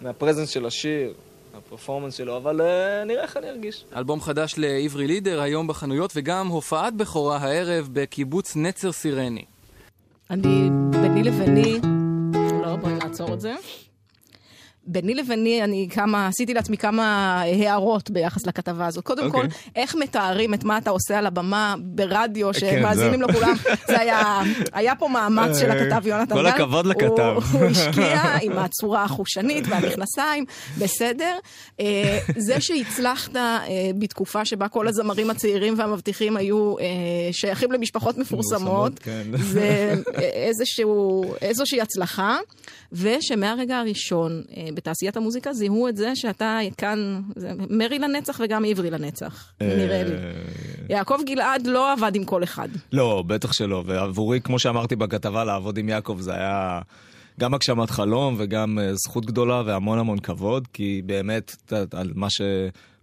מהפרזנס 0.00 0.48
של 0.48 0.66
השיר, 0.66 1.14
הפרפורמנס 1.54 2.14
שלו, 2.14 2.36
אבל 2.36 2.60
uh, 2.60 2.64
נראה 3.06 3.22
איך 3.22 3.36
אני 3.36 3.50
ארגיש. 3.50 3.84
אלבום 3.96 4.20
חדש 4.20 4.54
לעברי 4.56 5.06
לידר 5.06 5.40
היום 5.40 5.66
בחנויות 5.66 6.12
וגם 6.16 6.46
הופעת 6.46 6.94
בכורה 6.94 7.36
הערב 7.36 7.88
בקיבוץ 7.92 8.56
נצר 8.56 8.92
סירני. 8.92 9.44
אני, 10.30 10.70
ביני 10.90 11.22
לביני, 11.22 11.78
לא, 12.62 12.76
בואי 12.76 12.92
נעצור 12.92 13.34
את 13.34 13.40
זה. 13.40 13.54
ביני 14.86 15.14
לביני, 15.14 15.64
אני 15.64 15.88
כמה, 15.90 16.26
עשיתי 16.26 16.54
לעצמי 16.54 16.76
כמה 16.76 17.04
הערות 17.42 18.10
ביחס 18.10 18.46
לכתבה 18.46 18.86
הזאת. 18.86 19.04
קודם 19.04 19.26
אוקיי. 19.26 19.40
כל, 19.40 19.46
איך 19.76 19.94
מתארים 19.94 20.54
את 20.54 20.64
מה 20.64 20.78
אתה 20.78 20.90
עושה 20.90 21.18
על 21.18 21.26
הבמה 21.26 21.74
ברדיו, 21.78 22.52
כן, 22.52 22.58
שמאזינים. 22.60 23.20
לו 23.22 23.28
כולם, 23.32 23.54
זה 23.86 24.00
היה, 24.00 24.42
היה 24.72 24.94
פה 24.94 25.08
מאמץ 25.08 25.58
של 25.58 25.70
הכתב 25.70 26.06
יונתן 26.06 26.34
כל. 26.34 26.46
הכבוד 26.46 26.86
לכתב. 26.86 27.34
הוא, 27.52 27.60
הוא 27.60 27.70
השקיע 27.70 28.22
עם 28.42 28.58
הצורה 28.58 29.04
החושנית 29.04 29.64
והמכנסיים, 29.68 30.44
בסדר. 30.78 31.38
אה, 31.80 32.18
זה 32.36 32.60
שהצלחת 32.60 33.36
אה, 33.36 33.90
בתקופה 33.98 34.44
שבה 34.44 34.68
כל 34.68 34.88
הזמרים 34.88 35.30
הצעירים 35.30 35.74
והמבטיחים 35.78 36.36
היו 36.36 36.78
אה, 36.78 36.84
שייכים 37.32 37.72
למשפחות 37.72 38.18
מפורסמות, 38.18 38.92
מפורסמות, 38.92 38.98
כן. 38.98 39.38
זה 39.38 39.94
איזשהו, 40.18 41.24
איזושהי 41.42 41.80
הצלחה, 41.80 42.38
ושמהרגע 42.94 43.78
הראשון 43.78 44.42
אה, 44.56 44.68
בתעשיית 44.74 45.16
המוזיקה 45.16 45.52
זיהו 45.52 45.88
את 45.88 45.96
זה 45.96 46.16
שאתה 46.16 46.58
כאן, 46.78 47.20
זה 47.36 47.50
מרי 47.70 47.98
לנצח 47.98 48.40
וגם 48.44 48.64
עברי 48.64 48.90
לנצח, 48.90 49.52
נראה 49.60 50.02
לי. 50.04 50.10
אה, 50.14 50.32
יעקב 50.90 51.18
גלעד 51.26 51.66
לא 51.66 51.92
עבד 51.92 52.12
עם 52.14 52.24
כל 52.24 52.42
אחד. 52.44 52.68
לא, 52.92 53.24
בטח 53.26 53.52
שלא. 53.52 53.82
ועבורי, 53.86 54.40
כמו 54.40 54.58
שאמרתי 54.58 54.96
בכתבה, 54.96 55.44
לעבוד 55.44 55.78
עם 55.78 55.88
יעקב 55.88 56.16
זה 56.20 56.34
היה 56.34 56.80
גם 57.40 57.54
הגשמת 57.54 57.90
חלום 57.90 58.34
וגם 58.38 58.78
אה, 58.78 58.90
זכות 58.94 59.26
גדולה 59.26 59.62
והמון 59.66 59.98
המון 59.98 60.18
כבוד, 60.18 60.68
כי 60.72 61.02
באמת, 61.06 61.56
על 61.92 62.12
מה, 62.14 62.30
ש, 62.30 62.40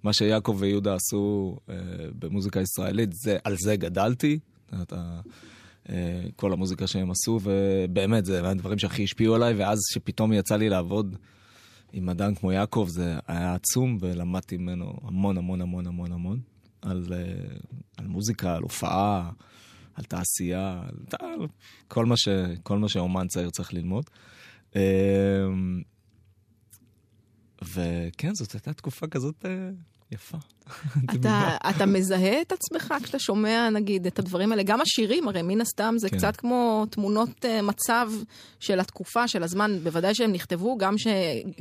מה 0.04 0.13
שיעקב 0.13 0.56
ויהודה 0.60 0.95
עשו 0.95 1.56
אה, 1.69 1.75
במוזיקה 2.19 2.60
הישראלית, 2.60 3.10
זה, 3.13 3.38
על 3.43 3.56
זה 3.60 3.75
גדלתי. 3.75 4.39
את 4.67 4.73
יודעת, 4.73 4.93
ה- 4.93 4.95
אה, 4.95 5.19
כל 6.36 6.54
המוזיקה 6.54 6.88
שהם 6.88 7.12
עשו, 7.12 7.39
ובאמת, 7.44 8.26
זה 8.26 8.41
מהדברים 8.41 8.80
שהכי 8.80 9.04
השפיעו 9.04 9.36
עליי, 9.36 9.54
ואז 9.54 9.80
שפתאום 9.94 10.34
יצא 10.34 10.56
לי 10.56 10.70
לעבוד 10.70 11.15
עם 11.94 12.10
אדם 12.10 12.36
כמו 12.36 12.52
יעקב, 12.52 12.88
זה 12.89 13.20
היה 13.28 13.54
עצום, 13.54 13.98
ולמדתי 14.02 14.58
ממנו 14.58 14.94
המון 15.04 15.38
המון 15.38 15.62
המון 15.62 15.88
המון 15.88 16.12
המון. 16.12 16.39
על, 16.82 17.13
אה, 17.13 17.58
על 17.98 18.08
מוזיקה, 18.08 18.56
על 18.56 18.62
הופעה, 18.62 19.32
על 19.94 20.04
תעשייה, 20.04 20.84
על, 20.88 20.96
על 21.20 21.48
כל, 21.88 22.06
מה 22.06 22.17
ש, 22.17 22.28
כל 22.63 22.78
מה 22.78 22.89
שאומן 22.89 23.28
צעיר 23.28 23.50
צריך 23.50 23.74
ללמוד. 23.74 24.10
אה, 24.76 24.82
וכן, 27.62 28.36
זאת 28.36 28.54
הייתה 28.54 28.74
תקופה 28.74 29.08
כזאת 29.08 29.46
אה, 29.46 29.70
יפה. 30.12 30.38
אתה, 31.13 31.56
אתה 31.69 31.86
מזהה 31.86 32.41
את 32.41 32.52
עצמך 32.52 32.93
כשאתה 33.04 33.19
שומע, 33.19 33.69
נגיד, 33.69 34.08
את 34.08 34.19
הדברים 34.19 34.52
האלה? 34.52 34.63
גם 34.63 34.82
השירים, 34.82 35.28
הרי 35.28 35.41
מן 35.41 35.62
הסתם 35.62 35.95
זה 35.97 36.10
כן. 36.10 36.17
קצת 36.17 36.36
כמו 36.36 36.86
תמונות 36.89 37.45
uh, 37.45 37.62
מצב 37.63 38.12
של 38.60 38.80
התקופה, 38.80 39.28
של 39.28 39.43
הזמן, 39.43 39.78
בוודאי 39.84 40.15
שהם 40.15 40.32
נכתבו, 40.32 40.78
גם, 40.78 40.97
ש... 40.97 41.08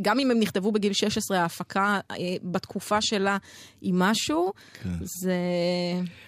גם 0.02 0.18
אם 0.18 0.30
הם 0.30 0.40
נכתבו 0.40 0.72
בגיל 0.72 0.92
16, 0.92 1.40
ההפקה 1.40 2.00
uh, 2.12 2.16
בתקופה 2.42 3.00
שלה 3.00 3.36
היא 3.80 3.94
משהו, 3.96 4.52
כן. 4.82 4.88
זה... 5.02 5.34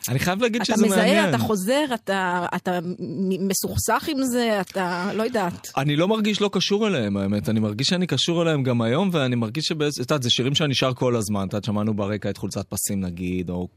אני 0.09 0.19
חייב 0.19 0.43
להגיד 0.43 0.63
אתה 0.63 0.75
שזה 0.75 0.87
מזהה, 0.87 0.99
מעניין. 0.99 1.29
אתה 1.29 1.39
חוזר, 1.39 1.85
אתה, 1.95 2.47
אתה 2.57 2.79
מ- 2.99 3.49
מסוכסך 3.49 4.05
עם 4.09 4.25
זה, 4.25 4.61
אתה 4.61 5.11
לא 5.15 5.23
יודעת. 5.23 5.71
אני 5.77 5.97
לא 5.97 6.09
מרגיש 6.09 6.41
לא 6.41 6.51
קשור 6.53 6.87
אליהם, 6.87 7.17
האמת. 7.17 7.49
אני 7.49 7.61
מרגיש 7.61 7.87
שאני 7.87 8.07
קשור 8.07 8.43
אליהם 8.43 8.63
גם 8.63 8.83
היום, 8.83 9.11
ואני 9.13 9.37
מרגיש 9.37 9.65
שבאיזה... 9.65 10.03
את 10.03 10.11
יודעת, 10.11 10.23
זה 10.23 10.31
שירים 10.31 10.55
שאני 10.55 10.75
שר 10.75 10.95
כל 10.95 11.17
הזמן. 11.17 11.47
את 11.47 11.53
יודעת, 11.53 11.65
שמענו 11.65 11.95
ברקע 11.95 12.31
את 12.31 12.37
חולצת 12.37 12.72
פסים 12.73 13.01
נגיד, 13.01 13.51
או 13.51 13.69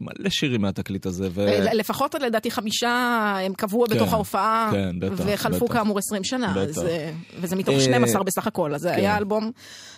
מלא 0.00 0.30
שירים 0.30 0.60
מהתקליט 0.60 1.06
הזה. 1.06 1.28
ו... 1.32 1.48
אה, 1.48 1.74
לפחות 1.74 2.14
לדעתי 2.14 2.50
חמישה 2.50 2.90
הם 3.46 3.54
קבעו 3.54 3.84
כן, 3.86 3.94
בתוך 3.94 4.12
ההופעה, 4.12 4.68
כן, 4.72 5.00
בטח, 5.00 5.24
וחלפו 5.26 5.64
בטח. 5.64 5.74
כאמור 5.74 5.98
20 5.98 6.24
שנה, 6.24 6.54
בטח. 6.56 6.78
אז, 6.78 6.86
אה, 6.86 7.12
וזה 7.40 7.56
מתוך 7.56 7.74
אה, 7.74 7.80
12 7.80 8.22
בסך 8.22 8.46
הכל, 8.46 8.74
אז 8.74 8.80
זה 8.80 8.88
כן. 8.88 8.94
היה 8.94 9.16
אלבום, 9.16 9.50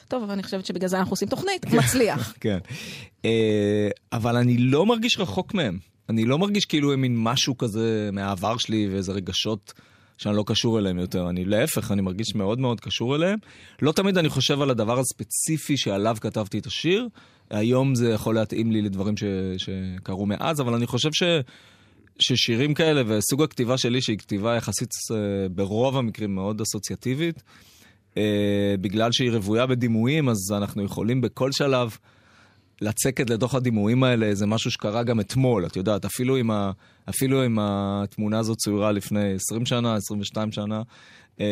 טוב, 0.08 0.22
אבל 0.22 0.32
אני 0.32 0.42
חושבת 0.42 0.66
שבגלל 0.66 0.88
זה 0.88 0.98
אנחנו 0.98 1.12
עושים 1.12 1.28
תוכנית, 1.28 1.66
מצליח. 1.72 2.34
כן. 2.40 2.58
אה, 3.24 3.88
אבל 4.12 4.36
אני 4.36 4.58
לא 4.58 4.86
מרגיש 4.86 5.18
רחוק 5.18 5.54
מהם. 5.54 5.78
אני 6.08 6.24
לא 6.24 6.38
מרגיש 6.38 6.64
כאילו 6.64 6.92
הם 6.92 7.00
מין 7.00 7.14
משהו 7.18 7.58
כזה 7.58 8.10
מהעבר 8.12 8.56
שלי 8.56 8.88
ואיזה 8.92 9.12
רגשות 9.12 9.72
שאני 10.18 10.36
לא 10.36 10.44
קשור 10.46 10.78
אליהם 10.78 10.98
יותר. 10.98 11.30
אני 11.30 11.44
להפך, 11.44 11.92
אני 11.92 12.02
מרגיש 12.02 12.34
מאוד 12.34 12.58
מאוד 12.58 12.80
קשור 12.80 13.16
אליהם. 13.16 13.38
לא 13.82 13.92
תמיד 13.92 14.18
אני 14.18 14.28
חושב 14.28 14.62
על 14.62 14.70
הדבר 14.70 14.98
הספציפי 14.98 15.76
שעליו 15.76 16.16
כתבתי 16.20 16.58
את 16.58 16.66
השיר. 16.66 17.08
היום 17.50 17.94
זה 17.94 18.10
יכול 18.10 18.34
להתאים 18.34 18.72
לי 18.72 18.82
לדברים 18.82 19.16
ש, 19.16 19.24
שקרו 19.56 20.26
מאז, 20.26 20.60
אבל 20.60 20.74
אני 20.74 20.86
חושב 20.86 21.12
ש... 21.12 21.22
ששירים 22.18 22.74
כאלה 22.74 23.02
וסוג 23.06 23.42
הכתיבה 23.42 23.78
שלי, 23.78 24.00
שהיא 24.00 24.18
כתיבה 24.18 24.56
יחסית 24.56 24.90
אה, 25.10 25.48
ברוב 25.48 25.96
המקרים 25.96 26.34
מאוד 26.34 26.60
אסוציאטיבית, 26.60 27.42
אה, 28.16 28.74
בגלל 28.80 29.12
שהיא 29.12 29.30
רוויה 29.30 29.66
בדימויים, 29.66 30.28
אז 30.28 30.52
אנחנו 30.56 30.82
יכולים 30.82 31.20
בכל 31.20 31.52
שלב 31.52 31.96
לצקת 32.80 33.30
לתוך 33.30 33.54
הדימויים 33.54 34.04
האלה 34.04 34.26
איזה 34.26 34.46
משהו 34.46 34.70
שקרה 34.70 35.02
גם 35.02 35.20
אתמול, 35.20 35.66
את 35.66 35.76
יודעת, 35.76 36.04
אפילו 36.04 36.40
אם, 36.40 36.50
ה, 36.50 36.70
אפילו 37.08 37.46
אם 37.46 37.58
התמונה 37.60 38.38
הזאת 38.38 38.58
צוירה 38.58 38.92
לפני 38.92 39.34
20 39.34 39.66
שנה, 39.66 39.94
22 39.94 40.52
שנה, 40.52 40.82
אה, 41.40 41.46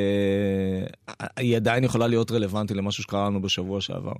היא 1.37 1.57
עדיין 1.57 1.85
יכולה 1.85 2.07
להיות 2.07 2.31
רלוונטית 2.31 2.77
למשהו 2.77 3.03
שקרה 3.03 3.27
לנו 3.27 3.43
בשבוע 3.43 3.81
שעבר. 3.81 4.13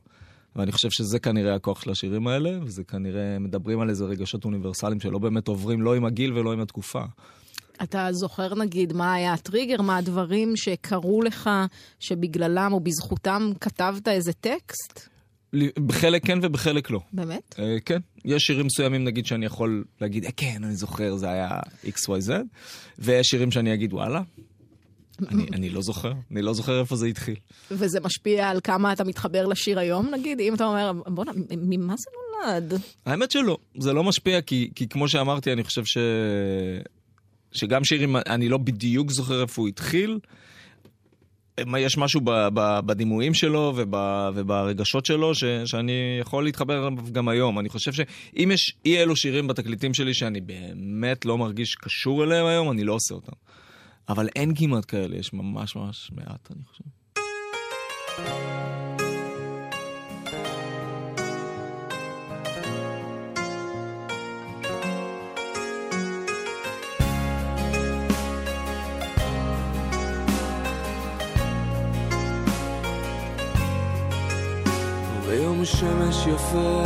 ואני 0.57 0.73
חושב 0.73 0.91
שזה 0.91 1.19
כנראה 1.19 1.55
הכוח 1.55 1.83
של 1.83 1.91
השירים 1.91 2.27
האלה, 2.27 2.59
וזה 2.62 2.85
כנראה 2.85 3.38
מדברים 3.38 3.81
על 3.81 3.91
איזה 3.91 4.05
רגשות 4.05 4.45
אוניברסליים 4.45 5.01
שלא 5.01 5.19
באמת 5.19 5.49
עוברים 5.49 5.83
לא 5.83 5.95
עם 5.95 6.05
הגיל 6.05 6.33
ולא 6.33 6.53
עם 6.53 6.61
התקופה. 6.61 7.03
אתה 7.83 8.09
זוכר 8.11 8.55
נגיד 8.55 8.93
מה 8.93 9.15
היה 9.15 9.33
הטריגר, 9.33 9.83
מה 9.83 9.97
הדברים 9.97 10.57
שקרו 10.57 11.23
לך, 11.23 11.51
שבגללם 12.01 12.73
או 12.73 12.81
בזכותם 12.81 13.51
כתבת 13.61 14.09
איזה 14.09 14.33
טקסט? 14.33 15.12
בחלק 15.87 16.27
כן 16.27 16.38
ובחלק 16.43 16.91
לא. 16.91 17.01
באמת? 17.12 17.55
אה, 17.59 17.77
כן, 17.85 17.99
יש 18.25 18.43
שירים 18.43 18.67
מסוימים 18.67 19.05
נגיד 19.05 19.27
שאני 19.27 19.47
יכול 19.47 19.85
להגיד, 20.01 20.25
"אה, 20.25 20.31
כן, 20.37 20.65
אני 20.65 20.75
זוכר, 20.75 21.17
זה 21.17 21.31
היה 21.31 21.61
XYZ, 21.87 22.31
ויש 22.99 23.27
שירים 23.27 23.51
שאני 23.51 23.75
אגיד, 23.75 23.93
וואלה, 23.93 24.23
אני, 25.29 25.47
אני 25.53 25.71
לא 25.71 25.83
זוכר, 25.83 26.12
אני 26.31 26.43
לא 26.43 26.55
זוכר 26.55 26.81
איפה 26.81 26.97
זה 26.97 27.07
התחיל. 27.07 27.37
וזה 27.71 28.01
משפיע 28.01 28.49
על 28.49 28.61
כמה 28.65 28.93
אתה 28.93 29.05
מתחבר 29.05 29.47
לשיר 29.47 29.79
היום, 29.79 30.15
נגיד? 30.15 30.41
אם 30.41 30.55
אתה 30.55 30.65
אומר, 30.65 30.93
בוא'נה, 31.07 31.33
ממה 31.57 31.95
זה 31.97 32.11
נולד? 32.47 32.81
האמת 33.07 33.31
שלא, 33.31 33.59
זה 33.79 33.93
לא 33.93 34.05
משפיע, 34.05 34.41
כי, 34.41 34.71
כי 34.75 34.88
כמו 34.88 35.09
שאמרתי, 35.09 35.53
אני 35.53 35.65
חושב 35.65 35.85
ש... 35.85 35.99
שגם 37.53 37.85
שירים, 37.85 38.17
אני 38.17 38.49
לא 38.49 38.59
בדיוק 38.59 39.11
זוכר 39.11 39.43
איפה 39.43 39.62
הוא 39.62 39.69
התחיל. 39.69 40.19
יש 41.79 41.98
משהו 41.98 42.20
ב, 42.25 42.31
ב, 42.55 42.81
בדימויים 42.87 43.35
שלו 43.35 43.72
וב, 43.77 43.94
וברגשות 44.35 45.07
שלו 45.07 45.35
ש, 45.35 45.44
שאני 45.64 46.18
יכול 46.20 46.44
להתחבר 46.44 46.79
אליו 46.79 46.92
גם 47.12 47.29
היום. 47.29 47.59
אני 47.59 47.68
חושב 47.68 47.92
שאם 47.92 48.51
יש 48.53 48.77
אי 48.85 48.98
אלו 49.03 49.16
שירים 49.16 49.48
בתקליטים 49.48 49.94
שלי 49.94 50.14
שאני 50.14 50.40
באמת 50.40 51.25
לא 51.25 51.38
מרגיש 51.38 51.75
קשור 51.75 52.25
אליהם 52.25 52.46
היום, 52.46 52.70
אני 52.70 52.85
לא 52.85 52.92
עושה 52.92 53.14
אותם. 53.14 53.33
אבל 54.09 54.29
אין 54.37 54.53
כמעט 54.55 54.85
כאלה, 54.88 55.16
יש 55.16 55.33
ממש 55.33 55.77
ממש 55.77 56.11
מעט, 56.14 56.51
אני 56.51 56.64
חושב. 56.64 56.85
שמש 75.83 76.27
יפה 76.27 76.83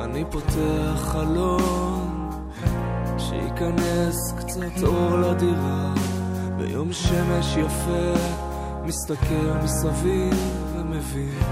אני 0.00 0.24
פותח 0.30 0.94
חלון 0.96 2.30
שייכנס 3.18 4.32
קצת 4.38 4.82
אור 4.82 5.18
לדירה. 5.18 5.94
ביום 6.56 6.92
שמש 6.92 7.56
יפה 7.56 8.14
מסתכל 8.84 9.52
מסביב 9.64 10.34
ומבין 10.74 11.42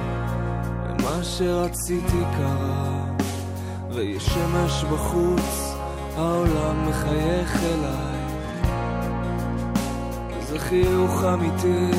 ומה 0.84 1.24
שרציתי 1.24 2.22
קרה. 2.36 3.04
ויש 3.90 4.26
שמש 4.26 4.84
בחוץ 4.84 5.74
העולם 6.16 6.88
מחייך 6.88 7.60
אליי. 7.64 8.20
זה 10.40 10.58
חיוך 10.58 11.24
אמיתי 11.24 11.90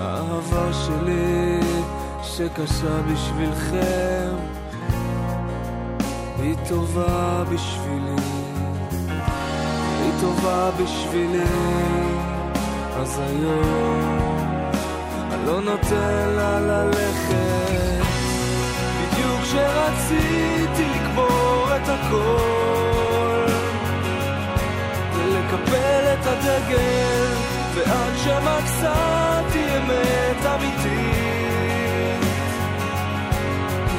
האהבה 0.00 0.72
שלי 0.72 1.60
שקשה 2.22 3.02
בשבילכם 3.02 4.15
היא 6.46 6.56
טובה 6.68 7.44
בשבילי. 7.52 8.22
היא 10.02 10.12
טובה 10.20 10.70
בשבילי. 10.70 11.44
אז 12.96 13.18
היום 13.18 14.18
אני 15.32 15.46
לא 15.46 15.60
נותן 15.60 16.28
לה 16.36 16.60
ללכת. 16.60 18.06
בדיוק 18.98 19.40
כשרציתי 19.42 20.84
לקבור 20.94 21.68
את 21.76 21.88
הכל 21.88 23.46
ולקפל 25.14 26.04
את 26.12 26.26
הדגל 26.26 27.26
ועד 27.74 28.12
שמצאתי 28.16 29.64
אמת 29.76 30.46
אמיתית. 30.46 31.36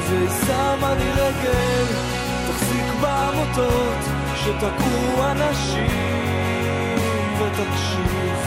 והיא 0.10 0.30
שמה 0.30 0.94
לי 0.94 1.12
רגל 1.12 2.17
בעמותות 3.02 4.04
שתקעו 4.36 5.32
אנשים 5.32 6.98
ותקשיב 7.40 8.38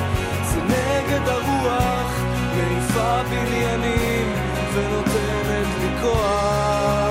זה 0.44 0.60
נגד 0.62 1.28
הרוח 1.28 2.20
מעיפה 2.56 3.22
בניינים 3.30 4.32
ונותנת 4.74 5.66
לי 5.80 6.02
כוח 6.02 7.09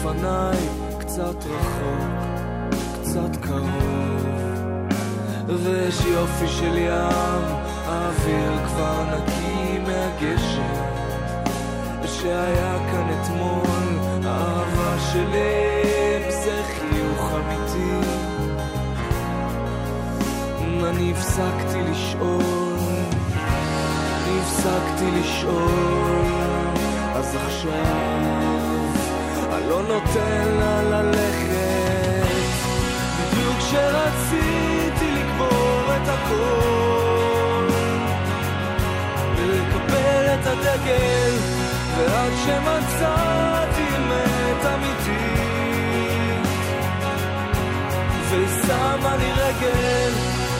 לפניי 0.00 0.68
קצת 0.98 1.44
רחוק, 1.44 2.74
קצת 3.00 3.36
קרוב 3.40 4.26
ויש 5.48 6.00
יופי 6.04 6.48
של 6.48 6.76
ים, 6.76 7.42
האוויר 7.86 8.66
כבר 8.66 9.04
נקי 9.04 9.78
מהגשם 9.78 10.84
שהיה 12.06 12.78
כאן 12.92 13.08
אתמול, 13.20 13.98
האהבה 14.24 14.98
שלי 15.12 16.30
זה 16.30 16.62
חיוך 16.64 17.32
אמיתי. 17.34 18.08
אני 20.88 21.12
הפסקתי 21.12 21.82
לשאול, 21.90 22.78
אני 23.36 24.40
הפסקתי 24.40 25.10
לשאול, 25.20 26.66
אז 27.14 27.36
עכשיו 27.46 28.49
לא 29.70 29.82
נותן 29.82 30.48
לה 30.58 30.82
ללכת, 30.82 32.26
בדיוק 33.18 33.58
כשרציתי 33.58 35.10
לקבור 35.10 35.84
את 35.96 36.08
הכל, 36.08 37.68
ולקפל 39.36 40.26
את 40.34 40.46
הדגל, 40.46 41.34
ועד 41.96 42.32
שמצאתי 42.44 43.82
אמת 43.96 44.66
אמיתית, 44.74 46.46
והיא 48.30 48.48
שמה 48.66 49.16
לי 49.16 49.32
רגל, 49.32 50.12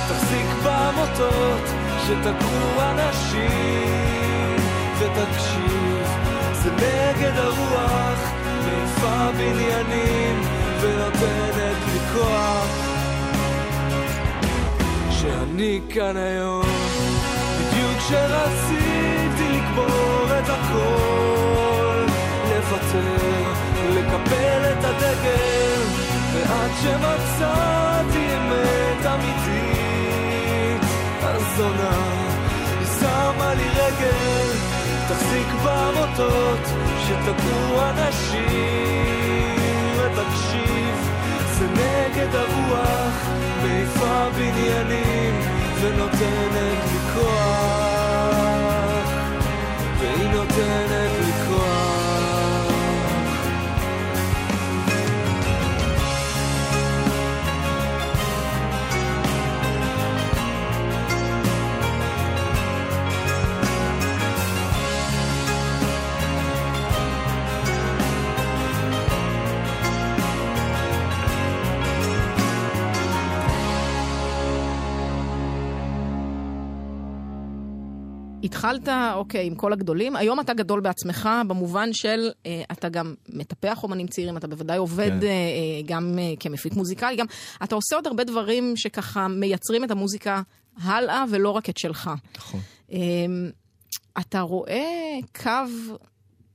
תחזיק 0.09 0.47
במוטות 0.65 1.65
שתקעו 2.07 2.83
אנשים, 2.91 4.57
ותקשיב, 4.99 6.07
זה 6.53 6.71
נגד 6.73 7.37
הרוח, 7.37 8.40
מעיפה 8.91 9.33
בניינים 9.39 10.43
ונותנת 10.81 11.77
לי 11.93 12.01
כוח. 12.15 12.67
שאני 15.11 15.81
כאן 15.89 16.17
היום, 16.17 16.65
בדיוק 17.59 17.99
כשרציתי 17.99 19.49
לקבור 19.53 20.27
את 20.39 20.49
הכל, 20.49 22.05
לוותר, 22.49 23.51
לקפל 23.91 24.73
את 24.73 24.85
הדגל, 24.85 25.83
ועד 26.35 26.71
שמצאתי 26.83 28.37
אמת 28.37 29.07
אמיתית, 29.07 30.83
הזונה, 31.23 32.11
היא 32.79 32.87
שמה 33.01 33.55
לי 33.55 33.69
רגל, 33.69 34.60
תחזיק 35.11 35.47
במוטות, 35.65 36.65
שתקעו 37.05 37.81
אנשים, 37.91 39.57
ותקשיב, 39.97 40.97
זה 41.59 41.67
נגד 41.67 42.35
הרוח, 42.35 43.29
מעיפה 43.63 44.29
בניינים, 44.37 45.41
ונותנת 45.81 46.83
לי 46.93 47.01
כוח, 47.15 49.09
והיא 49.99 50.29
נותנת 50.31 51.13
לי 51.21 51.33
כוח. 51.49 51.80
התחלת, 78.61 78.89
אוקיי, 79.15 79.47
עם 79.47 79.55
כל 79.55 79.73
הגדולים, 79.73 80.17
היום 80.17 80.41
אתה 80.41 80.55
גדול 80.55 80.81
בעצמך, 80.81 81.29
במובן 81.47 81.93
של 81.93 82.31
אה, 82.47 82.63
אתה 82.73 82.89
גם 82.89 83.15
מטפח 83.29 83.83
אומנים 83.83 84.07
צעירים, 84.07 84.37
אתה 84.37 84.47
בוודאי 84.47 84.79
עובד 84.79 85.21
כן. 85.21 85.27
אה, 85.27 85.29
אה, 85.29 85.83
גם 85.87 86.19
אה, 86.19 86.33
כמפיק 86.41 86.73
מוזיקלי, 86.73 87.17
גם 87.17 87.27
אתה 87.65 87.75
עושה 87.75 87.97
עוד 87.97 88.07
הרבה 88.07 88.25
דברים 88.25 88.77
שככה 88.77 89.29
מייצרים 89.29 89.85
את 89.85 89.91
המוזיקה 89.91 90.43
הלאה, 90.83 91.25
ולא 91.31 91.51
רק 91.51 91.69
את 91.69 91.79
שלך. 91.79 92.11
נכון. 92.37 92.61
אמ, 92.91 93.51
אתה 94.19 94.41
רואה 94.41 95.19
קו 95.43 95.51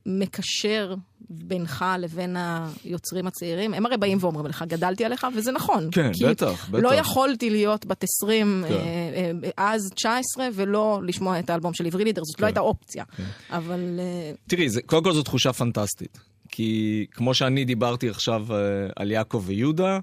מקשר 0.06 0.96
בינך 1.30 1.86
לבין 2.00 2.38
היוצרים 2.84 3.28
הצעירים? 3.28 3.74
הם 3.74 3.86
הרי 3.86 3.98
באים 3.98 4.18
ואומרים 4.22 4.46
לך, 4.46 4.64
גדלתי 4.68 5.06
עליך, 5.06 5.28
וזה 5.36 5.52
נכון. 5.52 5.90
כן, 5.92 6.12
בטח, 6.30 6.70
בטח. 6.70 6.84
לא 6.84 6.94
יכולתי 6.94 7.50
להיות 7.50 7.86
בת 7.86 8.04
20, 8.04 8.64
כן. 8.68 8.74
אה, 8.74 9.32
אה, 9.44 9.50
אז 9.58 9.92
19, 9.96 10.48
ולא 10.54 11.00
לשמוע 11.04 11.40
את 11.40 11.50
האלבום 11.50 11.74
של 11.74 11.86
עברי 11.86 12.04
לידר, 12.04 12.22
זאת 12.24 12.42
לא 12.42 12.46
הייתה 12.46 12.60
אופציה. 12.60 13.04
אבל... 13.50 14.00
אה, 14.00 14.32
תראי, 14.48 14.70
זה, 14.70 14.82
קודם 14.82 15.04
כל 15.04 15.14
זו 15.14 15.24
תחושה 15.24 15.54
פנטסטית. 15.54 16.20
כי 16.50 17.06
כמו 17.12 17.34
שאני 17.34 17.66
דיברתי 17.66 18.10
עכשיו 18.10 18.46
אה, 18.50 18.58
על 18.96 19.12
יעקב 19.12 19.44
ויהודה, 19.46 20.00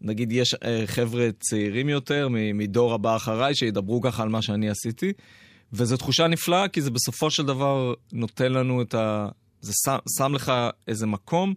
נגיד 0.00 0.32
יש 0.32 0.54
אה, 0.54 0.82
חבר'ה 0.86 1.28
צעירים 1.40 1.88
יותר 1.88 2.28
מדור 2.30 2.94
הבא 2.94 3.16
אחריי 3.16 3.54
שידברו 3.54 4.00
ככה 4.00 4.22
על 4.22 4.28
מה 4.28 4.42
שאני 4.42 4.70
עשיתי, 4.70 5.12
וזו 5.72 5.96
תחושה 5.96 6.26
נפלאה 6.26 6.68
כי 6.68 6.82
זה 6.82 6.90
בסופו 6.90 7.30
של 7.30 7.46
דבר 7.46 7.94
נותן 8.12 8.52
לנו 8.52 8.82
את 8.82 8.94
ה... 8.94 9.28
זה 9.64 9.72
שם, 9.84 9.96
שם 10.18 10.34
לך 10.34 10.52
איזה 10.88 11.06
מקום 11.06 11.54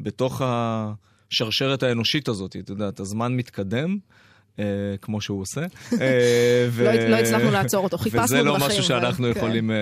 בתוך 0.00 0.42
השרשרת 0.44 1.82
האנושית 1.82 2.28
הזאת, 2.28 2.56
את 2.56 2.70
יודעת, 2.70 3.00
הזמן 3.00 3.36
מתקדם. 3.36 3.98
אה, 4.58 4.64
כמו 5.02 5.20
שהוא 5.20 5.40
עושה. 5.40 5.60
אה, 6.00 6.66
ו- 6.70 6.84
לא- 6.94 7.08
לא 7.08 7.16
הצלחנו 7.16 7.50
לעצור 7.50 7.84
אותו, 7.84 7.98
חיפשנו 7.98 8.22
וזה 8.24 8.42
לא 8.42 8.52
דרכים, 8.52 8.66
משהו 8.68 8.82
שאנחנו 8.82 9.24
אבל- 9.26 9.34
כן. 9.34 9.38
יכולים 9.40 9.70
אה, 9.70 9.76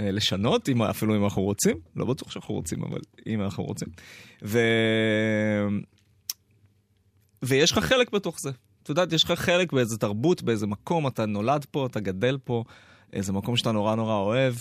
לשנות, 0.00 0.68
אם, 0.68 0.82
אפילו 0.82 1.16
אם 1.16 1.24
אנחנו 1.24 1.42
רוצים. 1.42 1.76
לא 1.96 2.04
בטוח 2.04 2.30
שאנחנו 2.30 2.54
רוצים, 2.54 2.82
אבל 2.84 3.00
אם 3.26 3.42
אנחנו 3.42 3.64
רוצים. 3.64 3.88
ו... 4.42 4.58
ויש 7.42 7.72
לך 7.72 7.78
חלק 7.78 8.10
בתוך 8.12 8.40
זה. 8.40 8.50
את 8.82 8.88
יודעת, 8.88 9.12
יש 9.12 9.24
לך 9.24 9.30
חלק 9.32 9.72
באיזה 9.72 9.98
תרבות, 9.98 10.42
באיזה 10.42 10.66
מקום, 10.66 11.06
אתה 11.06 11.26
נולד 11.26 11.66
פה, 11.70 11.86
אתה 11.86 12.00
גדל 12.00 12.38
פה, 12.44 12.64
איזה 13.12 13.32
מקום 13.32 13.56
שאתה 13.56 13.72
נורא 13.72 13.94
נורא 13.94 14.14
אוהב. 14.14 14.54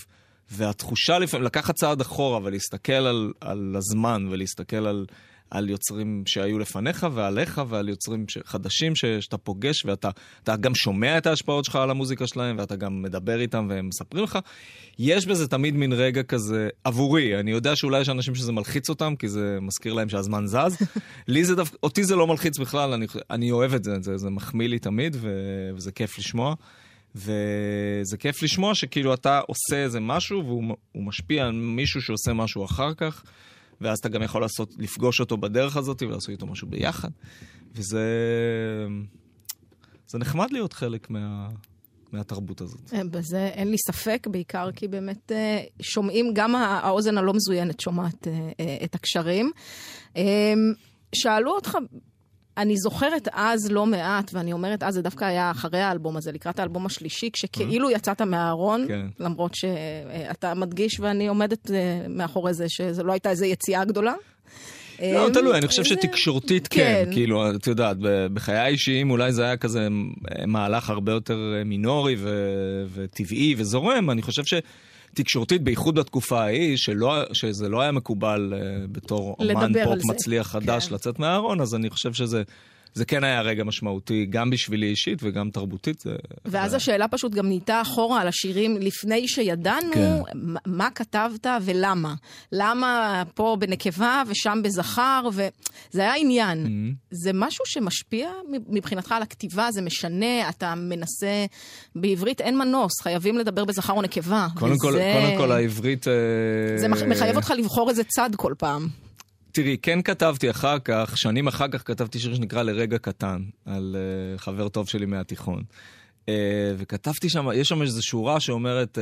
והתחושה 0.51 1.19
לפעמים, 1.19 1.45
לקחת 1.45 1.75
צעד 1.75 2.01
אחורה 2.01 2.39
ולהסתכל 2.43 2.93
על, 2.93 3.34
על 3.41 3.75
הזמן 3.77 4.27
ולהסתכל 4.32 4.88
על, 4.88 5.06
על 5.53 5.69
יוצרים 5.69 6.23
שהיו 6.25 6.60
לפניך 6.60 7.08
ועליך 7.13 7.62
ועל 7.67 7.89
יוצרים 7.89 8.25
ש- 8.29 8.38
חדשים 8.45 8.95
ש, 8.95 9.06
שאתה 9.06 9.38
פוגש 9.38 9.86
ואתה 9.86 10.10
אתה 10.43 10.56
גם 10.56 10.75
שומע 10.75 11.17
את 11.17 11.27
ההשפעות 11.27 11.65
שלך 11.65 11.75
על 11.75 11.89
המוזיקה 11.89 12.27
שלהם 12.27 12.56
ואתה 12.60 12.75
גם 12.75 13.01
מדבר 13.01 13.39
איתם 13.39 13.67
והם 13.69 13.88
מספרים 13.88 14.23
לך. 14.23 14.39
יש 14.99 15.25
בזה 15.25 15.47
תמיד 15.47 15.75
מין 15.75 15.93
רגע 15.93 16.23
כזה 16.23 16.69
עבורי, 16.84 17.39
אני 17.39 17.51
יודע 17.51 17.75
שאולי 17.75 18.01
יש 18.01 18.10
אנשים 18.10 18.36
שזה 18.36 18.51
מלחיץ 18.51 18.89
אותם 18.89 19.15
כי 19.15 19.29
זה 19.29 19.58
מזכיר 19.62 19.93
להם 19.93 20.10
שהזמן 20.10 20.47
זז. 20.47 20.77
לי 21.27 21.45
זה 21.45 21.56
דווקא, 21.56 21.77
אותי 21.84 22.03
זה 22.03 22.15
לא 22.15 22.27
מלחיץ 22.27 22.58
בכלל, 22.60 22.93
אני, 22.93 23.06
אני 23.29 23.51
אוהב 23.51 23.73
את 23.73 23.84
זה, 23.84 23.91
זה, 24.01 24.17
זה 24.17 24.29
מחמיא 24.29 24.67
לי 24.67 24.79
תמיד 24.79 25.17
ו, 25.19 25.29
וזה 25.75 25.91
כיף 25.91 26.19
לשמוע. 26.19 26.56
וזה 27.15 28.17
כיף 28.19 28.43
לשמוע 28.43 28.76
שכאילו 28.76 29.13
אתה 29.13 29.39
עושה 29.47 29.84
איזה 29.84 29.99
משהו 29.99 30.45
והוא 30.45 30.63
הוא 30.91 31.04
משפיע 31.04 31.45
על 31.45 31.52
מישהו 31.52 32.02
שעושה 32.02 32.34
משהו 32.34 32.65
אחר 32.65 32.93
כך, 32.93 33.23
ואז 33.82 33.97
אתה 33.97 34.10
גם 34.10 34.23
יכול 34.23 34.41
לעשות, 34.41 34.73
לפגוש 34.78 35.19
אותו 35.19 35.38
בדרך 35.38 35.78
הזאת 35.78 36.02
ולעשות 36.02 36.30
איתו 36.30 36.45
משהו 36.45 36.67
ביחד. 36.67 37.10
וזה... 37.76 38.08
זה 40.08 40.17
נחמד 40.17 40.52
להיות 40.52 40.73
חלק 40.73 41.10
מה, 41.10 41.49
מהתרבות 42.12 42.62
הזאת. 42.62 42.93
אה, 42.93 43.04
בזה 43.04 43.47
אין 43.47 43.71
לי 43.71 43.78
ספק, 43.78 44.28
בעיקר 44.32 44.71
כי 44.71 44.88
באמת 44.88 45.32
אה, 45.32 45.63
שומעים, 45.82 46.32
גם 46.34 46.56
הא- 46.56 46.80
האוזן 46.86 47.17
הלא 47.17 47.34
מזוינת 47.34 47.80
שומעת 47.80 48.28
אה, 48.28 48.78
את 48.84 48.95
הקשרים. 48.95 49.52
שאלו 51.15 51.52
אותך, 51.52 51.78
אני 52.58 52.78
זוכרת 52.78 53.28
אז 53.32 53.72
לא 53.72 53.86
מעט, 53.86 54.32
ואני 54.34 54.54
אומרת 54.54 54.84
אז, 54.84 54.94
זה 54.94 55.02
דווקא 55.02 55.26
היה 55.26 55.52
אחרי 55.52 55.80
האלבום 55.82 56.18
הזה, 56.18 56.32
לקראת 56.32 56.60
האלבום 56.60 56.86
השלישי, 56.86 57.30
כשכאילו 57.34 57.89
יצאת 57.92 58.22
מהארון, 58.22 58.86
כן. 58.88 59.06
למרות 59.20 59.56
שאתה 59.56 60.54
מדגיש 60.54 61.00
ואני 61.00 61.28
עומדת 61.28 61.72
אה, 61.72 61.78
מאחורי 62.10 62.54
זה, 62.54 62.66
שזו 62.70 63.04
לא 63.04 63.12
הייתה 63.12 63.30
איזו 63.30 63.46
יציאה 63.46 63.86
גדולה. 63.86 64.13
לא, 65.00 65.28
אה, 65.28 65.34
תלוי, 65.34 65.58
אני 65.58 65.68
חושב 65.68 65.84
זה- 65.84 65.89
שתקשורתית 65.89 66.68
כן, 66.68 67.06
כאילו, 67.12 67.56
את 67.56 67.68
יודעת, 67.68 67.98
בחיי 68.34 68.58
האישיים 68.58 69.12
אולי 69.12 69.32
זה 69.32 69.44
היה 69.44 69.58
כזה 69.58 69.88
אה, 70.39 70.46
מהלך 70.46 70.89
הרבה 70.89 71.12
יותר 71.12 71.54
אה, 71.58 71.63
מינורי 71.63 72.16
וטבעי 72.94 73.56
וזורם, 73.58 74.10
אני 74.10 74.22
חושב 74.22 74.44
שתקשורתית, 75.13 75.63
בייחוד 75.63 75.95
בתקופה 75.99 76.41
ההיא, 76.41 76.78
שלא, 76.78 77.34
שזה 77.34 77.69
לא 77.69 77.82
היה 77.82 77.91
מקובל 77.91 78.54
אה, 78.56 78.88
בתור 78.91 79.36
אומן 79.39 79.84
פופ. 79.84 80.06
מצליח 80.06 80.47
חדש 80.47 80.88
כן. 80.88 80.95
לצאת 80.95 81.19
מהארון, 81.19 81.62
אז 81.62 81.76
אני 81.76 81.89
חושב 81.89 82.13
שזה... 82.13 82.43
זה 82.93 83.06
כן 83.06 83.23
היה 83.23 83.41
רגע 83.41 83.63
משמעותי, 83.63 84.25
גם 84.29 84.49
בשבילי 84.49 84.86
אישית 84.88 85.19
וגם 85.21 85.49
תרבותית. 85.49 85.99
זה, 85.99 86.15
ואז 86.45 86.71
זה... 86.71 86.77
השאלה 86.77 87.08
פשוט 87.08 87.32
גם 87.34 87.47
נהייתה 87.47 87.82
אחורה 87.82 88.21
על 88.21 88.27
השירים 88.27 88.77
לפני 88.77 89.27
שידענו 89.27 89.91
כן. 89.93 90.10
מה- 90.65 90.89
כתבת 90.95 91.47
ולמה. 91.62 92.13
למה 92.51 93.23
פה 93.34 93.58
בנקבה 93.60 94.23
ושם 94.27 94.60
בזכר, 94.63 95.27
וזה 95.34 96.01
היה 96.01 96.15
עניין. 96.15 96.65
Mm-hmm. 96.65 96.95
זה 97.12 97.32
משהו 97.34 97.65
שמשפיע 97.67 98.29
מבחינתך 98.69 99.12
על 99.12 99.21
הכתיבה, 99.21 99.67
זה 99.71 99.82
משנה, 99.82 100.49
אתה 100.49 100.73
מנסה... 100.75 101.45
בעברית 101.95 102.41
אין 102.41 102.58
מנוס, 102.58 103.01
חייבים 103.01 103.38
לדבר 103.38 103.65
בזכר 103.65 103.93
או 103.93 104.01
נקבה. 104.01 104.47
קודם, 104.60 104.77
כל, 104.77 104.88
וזה- 104.88 105.13
קודם 105.21 105.38
כל 105.38 105.51
העברית... 105.51 106.08
אה, 106.08 106.13
זה 106.77 106.88
מח- 106.88 107.01
מחייב 107.03 107.36
אותך 107.36 107.53
לבחור 107.58 107.89
איזה 107.89 108.03
צד 108.03 108.29
כל 108.36 108.53
פעם. 108.58 108.88
תראי, 109.54 109.78
כן 109.82 110.02
כתבתי 110.02 110.50
אחר 110.50 110.80
כך, 110.80 111.18
שנים 111.18 111.48
אחר 111.48 111.68
כך 111.68 111.88
כתבתי 111.88 112.20
שיר 112.20 112.36
שנקרא 112.36 112.63
לרגע 112.63 112.98
קטן, 112.98 113.44
על 113.66 113.96
uh, 113.96 114.39
חבר 114.39 114.70
טוב 114.70 114.89
שלי 114.89 115.06
מהתיכון. 115.06 115.63
Uh, 116.26 116.30
וכתבתי 116.78 117.30
שם, 117.30 117.48
יש 117.54 117.68
שם 117.68 117.82
איזו 117.82 118.04
שורה 118.04 118.39
שאומרת, 118.39 118.98
uh, 118.98 119.02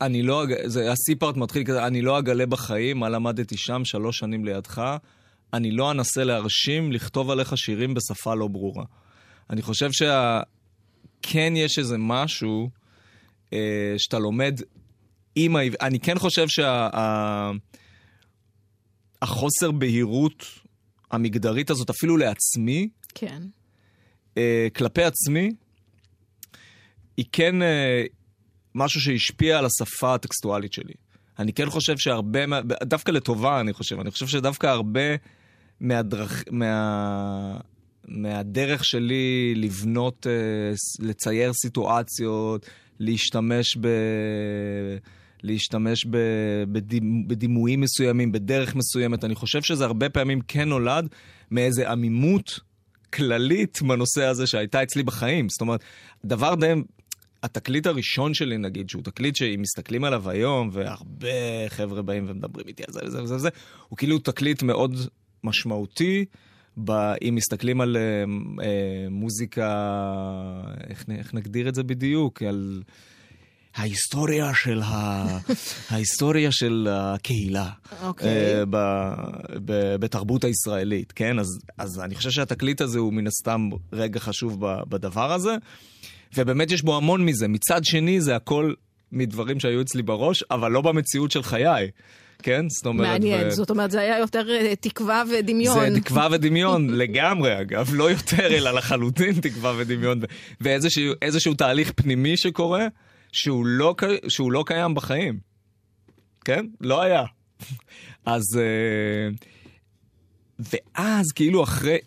אני 0.00 0.22
לא, 0.22 0.44
אג- 0.44 0.66
זה, 0.66 0.92
הסי-פארט 0.92 1.36
מתחיל 1.36 1.64
כזה, 1.64 1.86
אני 1.86 2.02
לא 2.02 2.18
אגלה 2.18 2.46
בחיים 2.46 2.98
מה 2.98 3.08
למדתי 3.08 3.56
שם 3.56 3.84
שלוש 3.84 4.18
שנים 4.18 4.44
לידך, 4.44 4.96
אני 5.52 5.70
לא 5.70 5.90
אנסה 5.90 6.24
להרשים 6.24 6.92
לכתוב 6.92 7.30
עליך 7.30 7.58
שירים 7.58 7.94
בשפה 7.94 8.34
לא 8.34 8.48
ברורה. 8.48 8.84
אני 9.50 9.62
חושב 9.62 9.90
שכן 9.92 11.52
יש 11.56 11.78
איזה 11.78 11.96
משהו 11.98 12.70
אה, 13.52 13.94
שאתה 13.98 14.18
לומד 14.18 14.60
עם 15.36 15.56
העברית. 15.56 15.82
אני 15.82 16.00
כן 16.00 16.18
חושב 16.18 16.46
שהחוסר 19.22 19.70
בהירות 19.70 20.44
המגדרית 21.10 21.70
הזאת, 21.70 21.90
אפילו 21.90 22.16
לעצמי, 22.16 22.88
כן. 23.14 23.42
אה, 24.38 24.68
כלפי 24.76 25.02
עצמי, 25.02 25.52
היא 27.16 27.24
כן 27.32 27.62
אה, 27.62 28.04
משהו 28.74 29.00
שהשפיע 29.00 29.58
על 29.58 29.66
השפה 29.66 30.14
הטקסטואלית 30.14 30.72
שלי. 30.72 30.94
אני 31.38 31.52
כן 31.52 31.70
חושב 31.70 31.98
שהרבה, 31.98 32.40
דווקא 32.82 33.10
לטובה 33.10 33.60
אני 33.60 33.72
חושב, 33.72 34.00
אני 34.00 34.10
חושב 34.10 34.26
שדווקא 34.26 34.66
הרבה 34.66 35.00
מהדרך, 35.80 36.44
מה, 36.50 37.58
מהדרך 38.08 38.84
שלי 38.84 39.54
לבנות, 39.56 40.26
אה, 40.26 40.72
לצייר 41.06 41.52
סיטואציות, 41.52 42.66
להשתמש 43.00 43.76
ב... 43.80 43.88
להשתמש 45.42 46.06
ב, 46.10 46.16
בדימ, 46.72 47.28
בדימויים 47.28 47.80
מסוימים, 47.80 48.32
בדרך 48.32 48.74
מסוימת. 48.74 49.24
אני 49.24 49.34
חושב 49.34 49.62
שזה 49.62 49.84
הרבה 49.84 50.08
פעמים 50.08 50.40
כן 50.48 50.68
נולד 50.68 51.08
מאיזה 51.50 51.90
עמימות 51.90 52.60
כללית 53.12 53.82
בנושא 53.82 54.24
הזה 54.24 54.46
שהייתה 54.46 54.82
אצלי 54.82 55.02
בחיים. 55.02 55.48
זאת 55.48 55.60
אומרת, 55.60 55.80
דבר 56.24 56.54
די... 56.54 56.72
התקליט 57.42 57.86
הראשון 57.86 58.34
שלי, 58.34 58.58
נגיד, 58.58 58.90
שהוא 58.90 59.02
תקליט 59.02 59.36
שאם 59.36 59.62
מסתכלים 59.62 60.04
עליו 60.04 60.30
היום, 60.30 60.70
והרבה 60.72 61.68
חבר'ה 61.68 62.02
באים 62.02 62.24
ומדברים 62.28 62.68
איתי 62.68 62.82
על 62.86 62.92
זה 62.92 63.00
וזה 63.04 63.22
וזה 63.22 63.34
וזה, 63.34 63.48
הוא 63.88 63.96
כאילו 63.96 64.18
תקליט 64.18 64.62
מאוד 64.62 64.96
משמעותי. 65.44 66.24
ב, 66.84 66.90
אם 67.22 67.34
מסתכלים 67.34 67.80
על 67.80 67.96
אה, 67.96 68.02
אה, 68.64 69.06
מוזיקה, 69.10 69.92
איך, 70.90 71.04
איך 71.18 71.34
נגדיר 71.34 71.68
את 71.68 71.74
זה 71.74 71.82
בדיוק? 71.82 72.42
על 72.42 72.82
ההיסטוריה 73.76 74.54
של, 74.54 74.82
ה, 74.84 75.26
ההיסטוריה 75.90 76.52
של 76.52 76.88
הקהילה. 76.90 77.68
אוקיי. 78.02 78.28
אה, 78.28 78.64
ב, 78.70 78.76
ב, 79.64 79.96
בתרבות 79.96 80.44
הישראלית, 80.44 81.12
כן? 81.12 81.38
אז, 81.38 81.58
אז 81.78 82.00
אני 82.00 82.14
חושב 82.14 82.30
שהתקליט 82.30 82.80
הזה 82.80 82.98
הוא 82.98 83.12
מן 83.12 83.26
הסתם 83.26 83.68
רגע 83.92 84.20
חשוב 84.20 84.66
ב, 84.66 84.80
בדבר 84.88 85.32
הזה, 85.32 85.56
ובאמת 86.36 86.70
יש 86.70 86.82
בו 86.82 86.96
המון 86.96 87.24
מזה. 87.24 87.48
מצד 87.48 87.84
שני, 87.84 88.20
זה 88.20 88.36
הכל 88.36 88.72
מדברים 89.12 89.60
שהיו 89.60 89.80
אצלי 89.80 90.02
בראש, 90.02 90.42
אבל 90.50 90.72
לא 90.72 90.80
במציאות 90.80 91.30
של 91.30 91.42
חיי. 91.42 91.90
כן? 92.42 92.68
זאת 92.68 92.86
אומרת... 92.86 93.08
מעניין, 93.08 93.46
ו- 93.46 93.50
זאת 93.50 93.70
אומרת, 93.70 93.90
זה 93.90 94.00
היה 94.00 94.18
יותר 94.18 94.50
אה, 94.50 94.76
תקווה 94.80 95.22
ודמיון. 95.30 95.94
זה 95.94 96.00
תקווה 96.00 96.28
ודמיון 96.32 96.90
לגמרי, 97.00 97.60
אגב, 97.60 97.90
לא 97.94 98.10
יותר, 98.10 98.46
אלא 98.46 98.70
לחלוטין 98.70 99.40
תקווה 99.40 99.74
ודמיון, 99.76 100.20
ואיזשהו 100.60 101.12
איזשהו 101.22 101.54
תהליך 101.54 101.92
פנימי 101.96 102.36
שקורה, 102.36 102.86
שהוא 103.36 103.66
לא, 103.66 103.94
שהוא 104.28 104.52
לא 104.52 104.64
קיים 104.66 104.94
בחיים. 104.94 105.38
כן? 106.44 106.66
לא 106.80 107.02
היה. 107.02 107.24
אז... 108.26 108.42
אה, 108.58 109.28
ואז, 110.58 111.26
כאילו, 111.34 111.62
אחרי... 111.62 111.98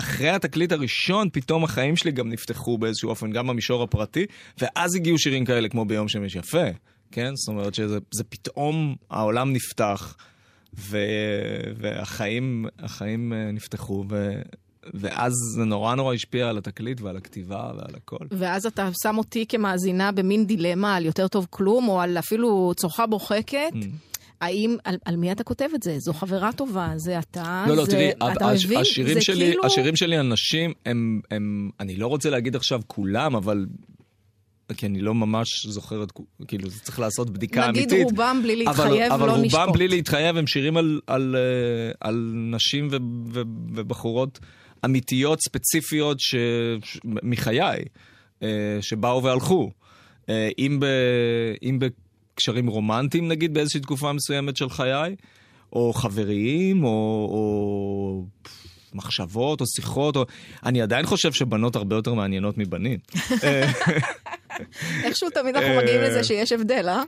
אחרי 0.00 0.28
התקליט 0.28 0.72
הראשון, 0.72 1.28
פתאום 1.32 1.64
החיים 1.64 1.96
שלי 1.96 2.12
גם 2.12 2.28
נפתחו 2.28 2.78
באיזשהו 2.78 3.10
אופן, 3.10 3.30
גם 3.30 3.46
במישור 3.46 3.82
הפרטי, 3.82 4.26
ואז 4.58 4.94
הגיעו 4.94 5.18
שירים 5.18 5.44
כאלה 5.44 5.68
כמו 5.68 5.84
ביום 5.84 6.08
שמש 6.08 6.34
יפה, 6.34 6.64
כן? 7.12 7.30
זאת 7.34 7.48
אומרת 7.48 7.74
שזה 7.74 7.98
זה 8.10 8.24
פתאום, 8.24 8.96
העולם 9.10 9.52
נפתח, 9.52 10.16
ו, 10.78 10.98
והחיים 11.76 12.66
החיים 12.78 13.32
אה, 13.32 13.50
נפתחו, 13.52 14.04
ו, 14.10 14.42
ואז 14.94 15.32
זה 15.54 15.64
נורא 15.64 15.94
נורא 15.94 16.14
השפיע 16.14 16.48
על 16.48 16.58
התקליט 16.58 17.00
ועל 17.00 17.16
הכתיבה 17.16 17.70
ועל 17.76 17.94
הכל. 17.94 18.24
ואז 18.30 18.66
אתה 18.66 18.90
שם 19.02 19.18
אותי 19.18 19.46
כמאזינה 19.48 20.12
במין 20.12 20.46
דילמה 20.46 20.96
על 20.96 21.06
יותר 21.06 21.28
טוב 21.28 21.46
כלום, 21.50 21.88
או 21.88 22.00
על 22.00 22.18
אפילו 22.18 22.72
צוחה 22.76 23.06
בוחקת. 23.06 23.72
Mm. 23.72 23.86
האם, 24.40 24.76
על, 24.84 24.96
על 25.04 25.16
מי 25.16 25.32
אתה 25.32 25.44
כותב 25.44 25.68
את 25.74 25.82
זה? 25.82 25.98
זו 25.98 26.12
חברה 26.12 26.52
טובה, 26.52 26.92
זה 26.96 27.18
אתה, 27.18 27.64
לא, 27.68 27.76
לא, 27.76 27.84
זה, 27.84 27.90
תראי, 27.90 28.10
אתה 28.32 28.48
הש- 28.50 28.64
מבין? 28.64 28.78
השירים 28.78 29.14
זה 29.14 29.20
שלי, 29.20 29.46
כאילו... 29.46 29.64
השירים 29.64 29.96
שלי 29.96 30.16
על 30.16 30.26
נשים 30.26 30.72
הם, 30.86 31.20
הם, 31.30 31.70
אני 31.80 31.96
לא 31.96 32.06
רוצה 32.06 32.30
להגיד 32.30 32.56
עכשיו 32.56 32.80
כולם, 32.86 33.36
אבל... 33.36 33.66
כי 34.76 34.86
אני 34.86 35.00
לא 35.00 35.14
ממש 35.14 35.66
זוכר 35.66 36.02
את, 36.02 36.12
כאילו, 36.48 36.68
זה 36.68 36.80
צריך 36.80 36.98
לעשות 36.98 37.30
בדיקה 37.30 37.68
נגיד 37.68 37.92
אמיתית. 37.92 38.10
רובם 38.10 38.40
בלי 38.42 38.66
אבל, 38.66 38.84
להתחייב, 38.84 39.12
אבל 39.12 39.26
לא 39.26 39.32
רובם 39.32 39.44
נשפוט. 39.44 39.68
בלי 39.72 39.88
להתחייב 39.88 40.36
הם 40.36 40.46
שירים 40.46 40.76
על, 40.76 41.00
על, 41.06 41.36
אה, 41.38 42.08
על 42.08 42.32
נשים 42.34 42.88
ו, 42.90 42.96
ו, 43.32 43.42
ובחורות 43.74 44.38
אמיתיות, 44.84 45.40
ספציפיות 45.40 46.20
ש, 46.20 46.34
ש, 46.84 46.98
מחיי, 47.04 47.84
אה, 48.42 48.78
שבאו 48.80 49.22
והלכו. 49.22 49.70
אה, 50.28 50.48
אם, 50.58 50.80
ב, 50.80 50.86
אם 51.62 51.78
בקשרים 51.78 52.66
רומנטיים, 52.66 53.28
נגיד, 53.28 53.54
באיזושהי 53.54 53.80
תקופה 53.80 54.12
מסוימת 54.12 54.56
של 54.56 54.70
חיי, 54.70 55.16
או 55.72 55.92
חבריים, 55.92 56.84
או, 56.84 56.90
או 57.30 58.24
מחשבות, 58.94 59.60
או 59.60 59.66
שיחות, 59.66 60.16
או... 60.16 60.24
אני 60.66 60.82
עדיין 60.82 61.06
חושב 61.06 61.32
שבנות 61.32 61.76
הרבה 61.76 61.96
יותר 61.96 62.14
מעניינות 62.14 62.58
מבנים. 62.58 62.98
אה, 63.44 63.70
איכשהו 65.04 65.30
תמיד 65.30 65.56
אנחנו 65.56 65.76
מגיעים 65.76 66.00
לזה 66.00 66.24
שיש 66.24 66.52
הבדל, 66.52 66.88
אה? 66.88 67.02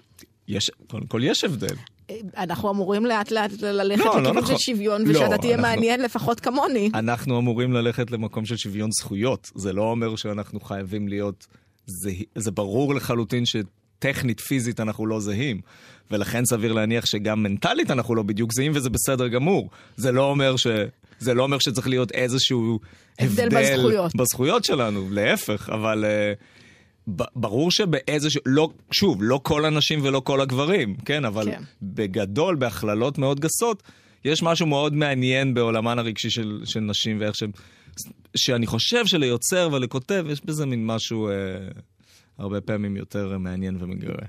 יש, 0.48 0.70
קודם 0.86 1.06
כל 1.06 1.20
יש 1.24 1.44
הבדל. 1.44 1.74
אנחנו 2.36 2.70
אמורים 2.70 3.06
לאט 3.06 3.30
לאט 3.30 3.50
ללכת 3.62 4.04
לא, 4.04 4.14
לא 4.14 4.20
לכיוון 4.20 4.36
נכון. 4.36 4.46
של 4.58 4.58
שוויון, 4.58 5.02
לא, 5.06 5.10
ושאתה 5.10 5.38
תהיה 5.38 5.54
אנחנו- 5.54 5.68
מעניין 5.68 6.02
לפחות 6.02 6.40
כמוני. 6.40 6.90
אנחנו 6.94 7.38
אמורים 7.38 7.72
ללכת 7.72 8.10
למקום 8.10 8.44
של 8.44 8.56
שוויון 8.56 8.90
זכויות. 9.00 9.50
זה 9.54 9.72
לא 9.72 9.82
אומר 9.82 10.16
שאנחנו 10.16 10.60
חייבים 10.60 11.08
להיות... 11.08 11.46
זה, 11.86 12.10
זה 12.34 12.50
ברור 12.50 12.94
לחלוטין 12.94 13.44
שטכנית, 13.46 14.40
פיזית, 14.40 14.80
אנחנו 14.80 15.06
לא 15.06 15.20
זהים. 15.20 15.60
ולכן 16.10 16.44
סביר 16.44 16.72
להניח 16.72 17.06
שגם 17.06 17.42
מנטלית 17.42 17.90
אנחנו 17.90 18.14
לא 18.14 18.22
בדיוק 18.22 18.52
זהים, 18.52 18.72
וזה 18.74 18.90
בסדר 18.90 19.28
גמור. 19.28 19.70
זה 19.96 20.12
לא 20.12 20.24
אומר 20.24 20.56
ש... 20.56 20.66
זה 21.18 21.34
לא 21.34 21.42
אומר 21.42 21.58
שצריך 21.58 21.88
להיות 21.88 22.12
איזשהו 22.12 22.78
הבדל 23.18 23.42
הבדל, 23.44 23.74
בזכויות. 23.76 24.16
בזכויות 24.16 24.64
שלנו, 24.64 25.08
להפך, 25.10 25.68
אבל 25.72 26.04
uh, 26.04 26.44
ברור 27.36 27.70
שבאיזשהו, 27.70 28.40
לא, 28.46 28.70
שוב, 28.90 29.18
לא 29.22 29.40
כל 29.42 29.64
הנשים 29.64 30.00
ולא 30.02 30.20
כל 30.20 30.40
הגברים, 30.40 30.96
כן, 31.04 31.24
אבל 31.24 31.44
כן. 31.44 31.62
בגדול, 31.82 32.56
בהכללות 32.56 33.18
מאוד 33.18 33.40
גסות, 33.40 33.82
יש 34.24 34.42
משהו 34.42 34.66
מאוד 34.66 34.94
מעניין 34.94 35.54
בעולמן 35.54 35.98
הרגשי 35.98 36.30
של, 36.30 36.60
של 36.64 36.80
נשים 36.80 37.20
ואיך 37.20 37.34
שהם... 37.34 37.50
שאני 38.36 38.66
חושב 38.66 39.06
שליוצר 39.06 39.68
ולכותב, 39.72 40.26
יש 40.30 40.44
בזה 40.44 40.66
מין 40.66 40.86
משהו 40.86 41.28
אה, 41.28 41.34
הרבה 42.38 42.60
פעמים 42.60 42.96
יותר 42.96 43.38
מעניין 43.38 43.76
ומגרה. 43.80 44.26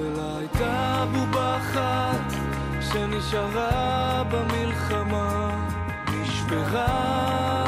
ולה 0.00 0.36
הייתה 0.38 1.04
בובה 1.12 1.56
אחת 1.56 2.32
שנשארה 2.80 4.22
במלחמה. 4.30 5.50
נשברה 6.12 7.67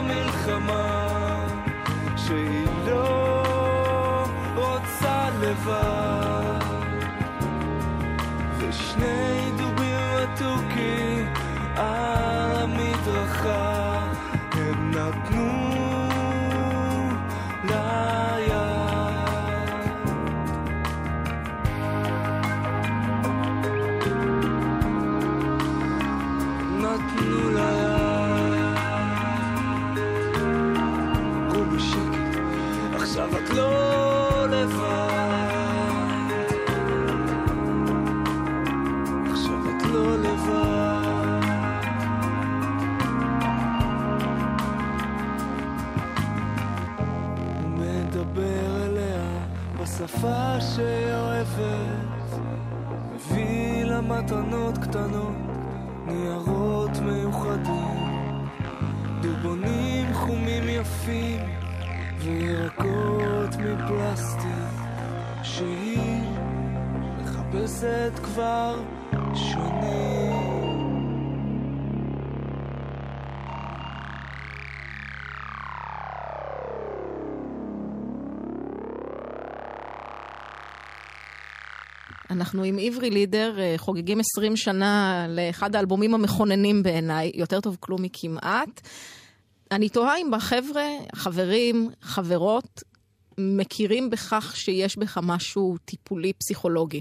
במלחמה 0.00 1.46
שהיא 2.16 2.66
לא 2.86 4.24
רוצה 4.56 5.28
לבד 5.40 5.99
כבר 68.40 68.82
שנים 69.34 70.50
אנחנו 82.30 82.62
עם 82.62 82.78
עברי 82.82 83.10
לידר 83.10 83.60
אה, 83.60 83.74
חוגגים 83.76 84.20
20 84.20 84.56
שנה 84.56 85.26
לאחד 85.28 85.76
האלבומים 85.76 86.14
המכוננים 86.14 86.82
בעיניי, 86.82 87.32
יותר 87.34 87.60
טוב 87.60 87.76
כלום 87.80 88.02
מכמעט. 88.02 88.80
אני 89.72 89.88
תוהה 89.88 90.18
אם 90.18 90.30
בחבר'ה, 90.32 90.86
חברים, 91.14 91.90
חברות, 92.02 92.82
מכירים 93.38 94.10
בכך 94.10 94.52
שיש 94.56 94.96
בך 94.96 95.18
משהו 95.22 95.76
טיפולי 95.84 96.32
פסיכולוגי. 96.32 97.00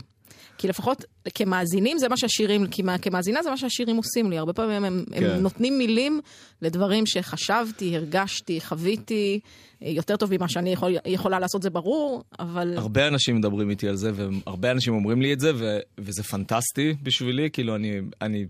כי 0.59 0.67
לפחות 0.67 1.05
כמאזינים 1.35 1.97
זה 1.97 2.09
מה 2.09 2.17
שהשירים, 2.17 2.65
כמא- 2.71 2.97
כמאזינה 2.97 3.43
זה 3.43 3.49
מה 3.49 3.57
שהשירים 3.57 3.97
עושים 3.97 4.29
לי. 4.29 4.37
הרבה 4.37 4.53
פעמים 4.53 4.83
הם, 4.83 5.05
הם 5.13 5.23
כן. 5.23 5.39
נותנים 5.39 5.77
מילים 5.77 6.21
לדברים 6.61 7.05
שחשבתי, 7.05 7.95
הרגשתי, 7.95 8.61
חוויתי, 8.61 9.39
אה, 9.83 9.89
יותר 9.89 10.15
טוב 10.17 10.33
ממה 10.37 10.49
שאני 10.49 10.73
יכול, 10.73 10.95
יכולה 11.05 11.39
לעשות, 11.39 11.61
זה 11.61 11.69
ברור, 11.69 12.23
אבל... 12.39 12.73
הרבה 12.77 13.07
אנשים 13.07 13.35
מדברים 13.35 13.69
איתי 13.69 13.87
על 13.87 13.95
זה, 13.95 14.11
והרבה 14.13 14.71
אנשים 14.71 14.93
אומרים 14.93 15.21
לי 15.21 15.33
את 15.33 15.39
זה, 15.39 15.51
ו- 15.55 15.79
וזה 15.97 16.23
פנטסטי 16.23 16.93
בשבילי, 17.03 17.49
כאילו 17.51 17.75
אני, 17.75 18.01
אני... 18.21 18.45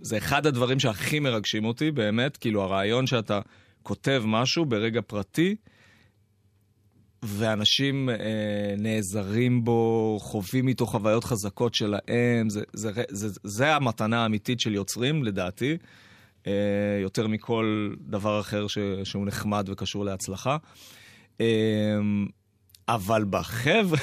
זה 0.00 0.16
אחד 0.16 0.46
הדברים 0.46 0.80
שהכי 0.80 1.20
מרגשים 1.20 1.64
אותי, 1.64 1.90
באמת, 1.90 2.36
כאילו 2.36 2.62
הרעיון 2.62 3.06
שאתה 3.06 3.40
כותב 3.82 4.22
משהו 4.26 4.64
ברגע 4.64 5.00
פרטי, 5.06 5.56
ואנשים 7.22 8.10
אה, 8.10 8.14
נעזרים 8.78 9.64
בו, 9.64 10.18
חווים 10.20 10.68
איתו 10.68 10.86
חוויות 10.86 11.24
חזקות 11.24 11.74
שלהם, 11.74 12.48
זה, 12.48 12.62
זה, 12.72 12.92
זה, 12.94 13.28
זה, 13.28 13.40
זה 13.44 13.74
המתנה 13.74 14.22
האמיתית 14.22 14.60
של 14.60 14.74
יוצרים, 14.74 15.24
לדעתי, 15.24 15.76
אה, 16.46 16.52
יותר 17.02 17.26
מכל 17.26 17.94
דבר 18.00 18.40
אחר 18.40 18.66
ש, 18.66 18.78
שהוא 19.04 19.26
נחמד 19.26 19.68
וקשור 19.68 20.04
להצלחה. 20.04 20.56
אה, 21.40 21.46
אבל 22.88 23.24
בחבר'ה, 23.30 23.98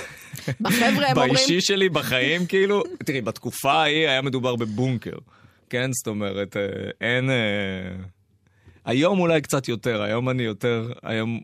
בחבר'ה 0.62 1.08
הם 1.08 1.18
אומרים... 1.18 1.34
באישי 1.34 1.62
שלי, 1.62 1.90
בחיים, 1.90 2.46
כאילו, 2.46 2.84
תראי, 3.06 3.22
בתקופה 3.22 3.72
ההיא 3.72 4.08
היה 4.08 4.22
מדובר 4.22 4.56
בבונקר, 4.56 5.18
כן? 5.70 5.92
זאת 5.94 6.08
אומרת, 6.08 6.58
אה, 6.58 6.90
אין... 7.02 7.30
אה, 7.30 7.96
היום 8.86 9.20
אולי 9.20 9.42
קצת 9.42 9.68
יותר, 9.68 10.02
היום 10.02 10.30
אני 10.30 10.44
יותר, 10.44 10.92
היום 11.04 11.40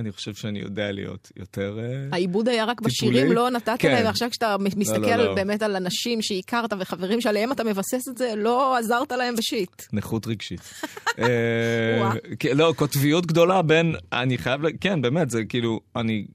אני 0.00 0.12
חושב 0.12 0.34
שאני 0.34 0.58
יודע 0.58 0.92
להיות 0.92 1.32
יותר... 1.36 1.78
אה, 1.82 2.08
העיבוד 2.12 2.48
היה 2.48 2.64
רק 2.64 2.80
טיפולי? 2.80 2.90
בשירים, 2.90 3.32
לא 3.32 3.50
נתת 3.50 3.76
כן. 3.78 3.92
להם, 3.92 4.06
ועכשיו 4.06 4.30
כשאתה 4.30 4.56
מסתכל 4.76 5.16
לא, 5.16 5.24
לא. 5.24 5.34
באמת 5.34 5.62
על 5.62 5.76
אנשים 5.76 6.22
שהכרת 6.22 6.72
וחברים 6.78 7.20
שעליהם 7.20 7.52
אתה 7.52 7.64
מבסס 7.64 8.08
את 8.08 8.18
זה, 8.18 8.32
לא 8.36 8.76
עזרת 8.76 9.12
להם 9.12 9.36
בשיט. 9.36 9.82
נכות 9.92 10.26
רגשית. 10.26 10.60
אה, 11.18 12.10
לא, 12.54 12.72
קוטביות 12.76 13.26
גדולה 13.26 13.62
בין, 13.62 13.94
אני 14.12 14.38
חייב, 14.38 14.60
כן, 14.80 15.02
באמת, 15.02 15.30
זה 15.30 15.44
כאילו, 15.44 15.80
אני, 15.96 16.26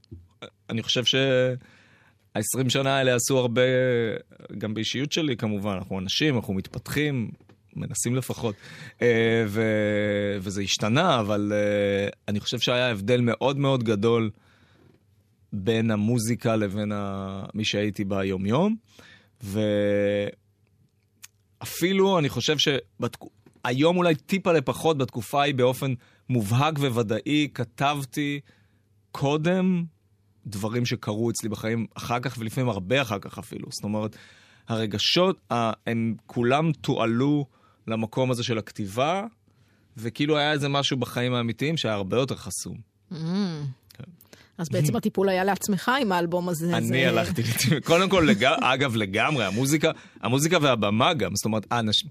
אני 0.69 0.83
חושב 0.83 1.05
שה-20 1.05 2.69
שנה 2.69 2.97
האלה 2.97 3.15
עשו 3.15 3.37
הרבה, 3.37 3.61
גם 4.57 4.73
באישיות 4.73 5.11
שלי 5.11 5.37
כמובן, 5.37 5.73
אנחנו 5.73 5.99
אנשים, 5.99 6.35
אנחנו 6.35 6.53
מתפתחים, 6.53 7.29
מנסים 7.75 8.15
לפחות, 8.15 8.55
אה, 9.01 9.43
ו, 9.47 9.63
וזה 10.39 10.61
השתנה, 10.61 11.19
אבל 11.19 11.51
אה, 11.55 12.09
אני 12.27 12.39
חושב 12.39 12.59
שהיה 12.59 12.91
הבדל 12.91 13.21
מאוד 13.21 13.57
מאוד 13.57 13.83
גדול 13.83 14.29
בין 15.53 15.91
המוזיקה 15.91 16.55
לבין 16.55 16.91
ה... 16.91 17.43
מי 17.53 17.65
שהייתי 17.65 18.03
ביומיום, 18.03 18.75
ו... 19.43 19.59
אפילו 21.63 22.19
אני 22.19 22.29
חושב 22.29 22.55
שהיום 22.57 23.97
אולי 23.97 24.15
טיפה 24.15 24.51
לפחות, 24.51 24.97
בתקופה 24.97 25.41
ההיא 25.41 25.55
באופן 25.55 25.93
מובהק 26.29 26.79
וודאי, 26.79 27.47
כתבתי 27.53 28.39
קודם 29.11 29.83
דברים 30.47 30.85
שקרו 30.85 31.29
אצלי 31.29 31.49
בחיים, 31.49 31.85
אחר 31.93 32.19
כך 32.19 32.35
ולפעמים 32.39 32.69
הרבה 32.69 33.01
אחר 33.01 33.19
כך 33.19 33.37
אפילו. 33.37 33.67
זאת 33.71 33.83
אומרת, 33.83 34.15
הרגשות, 34.67 35.41
הם 35.87 36.15
כולם 36.25 36.71
תועלו 36.71 37.45
למקום 37.87 38.31
הזה 38.31 38.43
של 38.43 38.57
הכתיבה, 38.57 39.23
וכאילו 39.97 40.37
היה 40.37 40.51
איזה 40.51 40.69
משהו 40.69 40.97
בחיים 40.97 41.33
האמיתיים 41.33 41.77
שהיה 41.77 41.93
הרבה 41.95 42.17
יותר 42.17 42.35
חסום. 42.35 42.77
אז 44.57 44.69
בעצם 44.69 44.95
הטיפול 44.95 45.29
היה 45.29 45.43
לעצמך 45.43 45.91
עם 46.01 46.11
האלבום 46.11 46.49
הזה. 46.49 46.77
אני 46.77 46.87
זה- 46.87 47.09
הלכתי. 47.09 47.41
קודם 47.83 48.09
כל, 48.09 48.25
לג... 48.27 48.43
אגב, 48.73 48.95
לגמרי, 48.95 49.45
המוזיקה, 49.45 49.91
המוזיקה 50.21 50.57
והבמה 50.61 51.13
גם, 51.13 51.35
זאת 51.35 51.45
אומרת, 51.45 51.65
האנשים... 51.71 52.09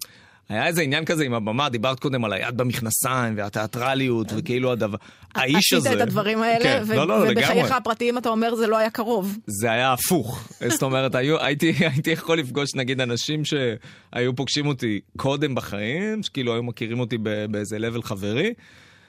היה 0.49 0.67
איזה 0.67 0.83
עניין 0.83 1.05
כזה 1.05 1.25
עם 1.25 1.35
הבמה, 1.35 1.69
דיברת 1.69 2.01
קודם 2.01 2.25
על 2.25 2.33
היד 2.33 2.57
במכנסיים 2.57 3.35
והתיאטרליות 3.37 4.27
וכאילו 4.37 4.73
הדבר, 4.73 4.99
האיש 5.35 5.73
הזה... 5.73 5.89
עשית 5.89 6.03
את 6.03 6.07
הדברים 6.07 6.43
האלה, 6.43 6.65
כן, 6.65 6.83
ו- 6.87 6.95
לא, 6.95 7.09
לא, 7.09 7.15
ובחייך. 7.15 7.73
הפרטיים 7.73 8.19
אתה 8.19 8.29
אומר 8.29 8.55
זה 8.55 8.67
לא 8.67 8.79
היה 8.79 8.91
קרוב. 8.91 9.39
זה 9.47 9.71
היה 9.71 9.93
הפוך. 9.93 10.49
זאת 10.69 10.83
אומרת, 10.83 11.15
היו, 11.15 11.41
הייתי, 11.41 11.73
הייתי 11.93 12.11
יכול 12.11 12.39
לפגוש 12.39 12.75
נגיד 12.75 13.01
אנשים 13.01 13.43
שהיו 13.45 14.37
פוגשים 14.37 14.67
אותי 14.67 15.01
קודם 15.17 15.55
בחיים, 15.55 16.23
שכאילו 16.23 16.53
היו 16.55 16.63
מכירים 16.63 17.01
אותי 17.01 17.19
באיזה 17.51 17.79
level 17.79 18.03
חברי, 18.03 18.55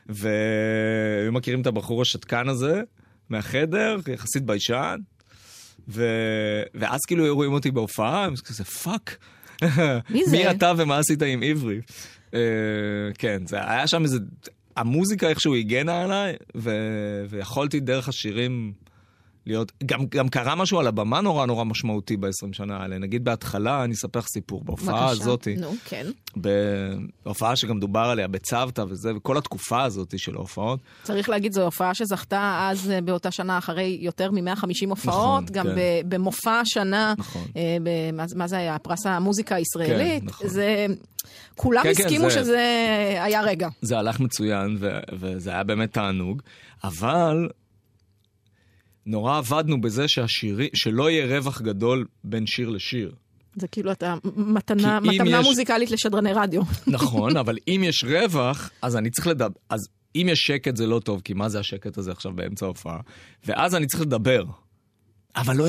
והיו 0.10 1.32
מכירים 1.32 1.62
את 1.62 1.68
הבחור 1.68 2.02
השתקן 2.02 2.50
הזה 2.50 2.82
מהחדר, 3.30 3.98
יחסית 4.14 4.44
ביישן, 4.44 4.96
ו... 5.88 6.06
ואז 6.74 7.02
כאילו 7.06 7.24
היו 7.24 7.36
רואים 7.36 7.54
אותי 7.54 7.72
בהופעה, 7.72 8.26
הם 8.26 8.34
כזה 8.46 8.64
fuck. 8.64 9.18
מי 10.09 10.26
זה? 10.26 10.38
מי 10.38 10.51
אתה 10.51 10.74
ומה 10.78 10.97
עשית 10.97 11.22
עם 11.22 11.43
עברי? 11.43 11.82
אה, 12.34 12.39
כן, 13.18 13.41
זה 13.45 13.72
היה 13.72 13.88
שם 13.88 14.03
איזה... 14.03 14.18
המוזיקה 14.76 15.30
איכשהו 15.30 15.55
הגנה 15.55 16.01
עליי. 16.01 16.36
ויכולתי 17.30 17.80
דרך 17.80 18.07
השירים 18.07 18.74
להיות, 19.48 19.72
גם, 19.86 20.06
גם 20.10 20.30
קרה 20.30 20.56
משהו 20.56 20.80
על 20.80 20.88
הבמה 20.88 21.22
נורא 21.22 21.46
נורא 21.46 21.64
משמעותי 21.64 22.18
ב-20 22.18 22.30
שנה 22.52 22.78
האלה. 22.78 22.98
נגיד 22.98 23.24
בהתחלה, 23.24 23.84
אני 23.84 23.93
אספר 23.93 24.20
לך 24.20 24.28
סיפור, 24.28 24.64
בהופעה 24.64 24.96
בבקשה. 25.08 25.22
הזאת, 25.22 25.48
נו, 25.58 25.74
כן. 25.86 26.06
בהופעה 26.36 27.56
שגם 27.56 27.80
דובר 27.80 28.00
עליה 28.00 28.28
בצוותא 28.28 28.84
וזה, 28.89 29.16
וכל 29.16 29.38
התקופה 29.38 29.84
הזאת 29.84 30.20
של 30.20 30.36
ההופעות, 30.36 30.80
צריך 31.04 31.30
להגיד, 31.30 31.54
זו 31.54 31.64
הופעה 31.64 31.93
שזכתה 31.93 32.68
אז 32.72 32.89
אה, 32.91 33.02
באותה 33.02 33.32
שנה 33.32 33.58
אחרי 33.58 33.98
יותר 34.02 34.32
מ-150 34.32 34.89
הופעות, 34.89 35.43
נכון, 35.43 35.46
גם 35.52 35.66
כן. 35.66 35.76
במופע 36.10 36.60
השנה, 36.60 37.14
נכון. 37.18 37.43
אה, 37.58 37.78
ב- 37.84 38.12
מה- 38.36 38.48
זה 38.48 38.58
היה? 38.58 38.80
פרס 38.80 39.06
המוזיקה 39.06 39.56
הישראלית. 39.56 40.22
כן, 40.22 40.28
נכון. 40.28 40.48
זה... 40.48 40.86
כולם 41.56 41.84
כן, 41.84 41.93
כן, 41.93 42.04
הסכימו 42.04 42.30
זה- 42.30 42.36
שזה 42.39 42.60
היה 43.24 43.41
רגע. 43.41 43.68
זה 43.82 43.98
הלך 43.98 44.20
מצוין, 44.20 44.78
ו- 44.80 45.00
וזה 45.20 45.50
היה 45.52 45.64
באמת 45.64 45.93
תענוג, 45.93 46.41
אבל 46.84 47.50
נורא 49.06 49.38
עבדנו 49.38 49.82
בזה 49.82 50.08
שהשירי, 50.08 50.70
שלא 50.74 51.10
יהיה 51.10 51.38
רווח 51.38 51.62
גדול 51.62 52.06
בין 52.24 52.47
שיר 52.47 52.70
לשיר. 52.70 53.16
זה 53.56 53.68
כאילו 53.68 53.91
אתה 53.91 54.16
מתנה, 54.36 54.99
מתנה 54.99 55.39
יש- 55.39 55.45
מוזיקלית 55.45 55.91
לשדרני 55.91 56.34
רדיו. 56.34 56.62
נכון, 56.88 57.38
אבל 57.38 57.58
אם 57.68 57.82
יש 57.86 58.03
רווח, 58.03 58.70
אז 58.82 58.95
אני 58.95 59.10
צריך 59.10 59.28
לדבר, 59.28 59.56
אז 59.70 59.88
אם 60.16 60.28
יש 60.32 60.39
שקט 60.39 60.76
זה 60.76 60.88
לא 60.88 60.99
טוב, 60.99 61.22
כי 61.24 61.34
מה 61.34 61.49
זה 61.49 61.60
השקט 61.60 61.97
הזה 61.97 62.12
עכשיו 62.12 62.32
באמצע 62.34 62.66
ההופעה? 62.66 62.99
ואז 63.45 63.76
אני 63.76 63.88
צריך 63.88 64.01
לדבר. 64.01 64.43
אבל 65.36 65.56
לא, 65.58 65.66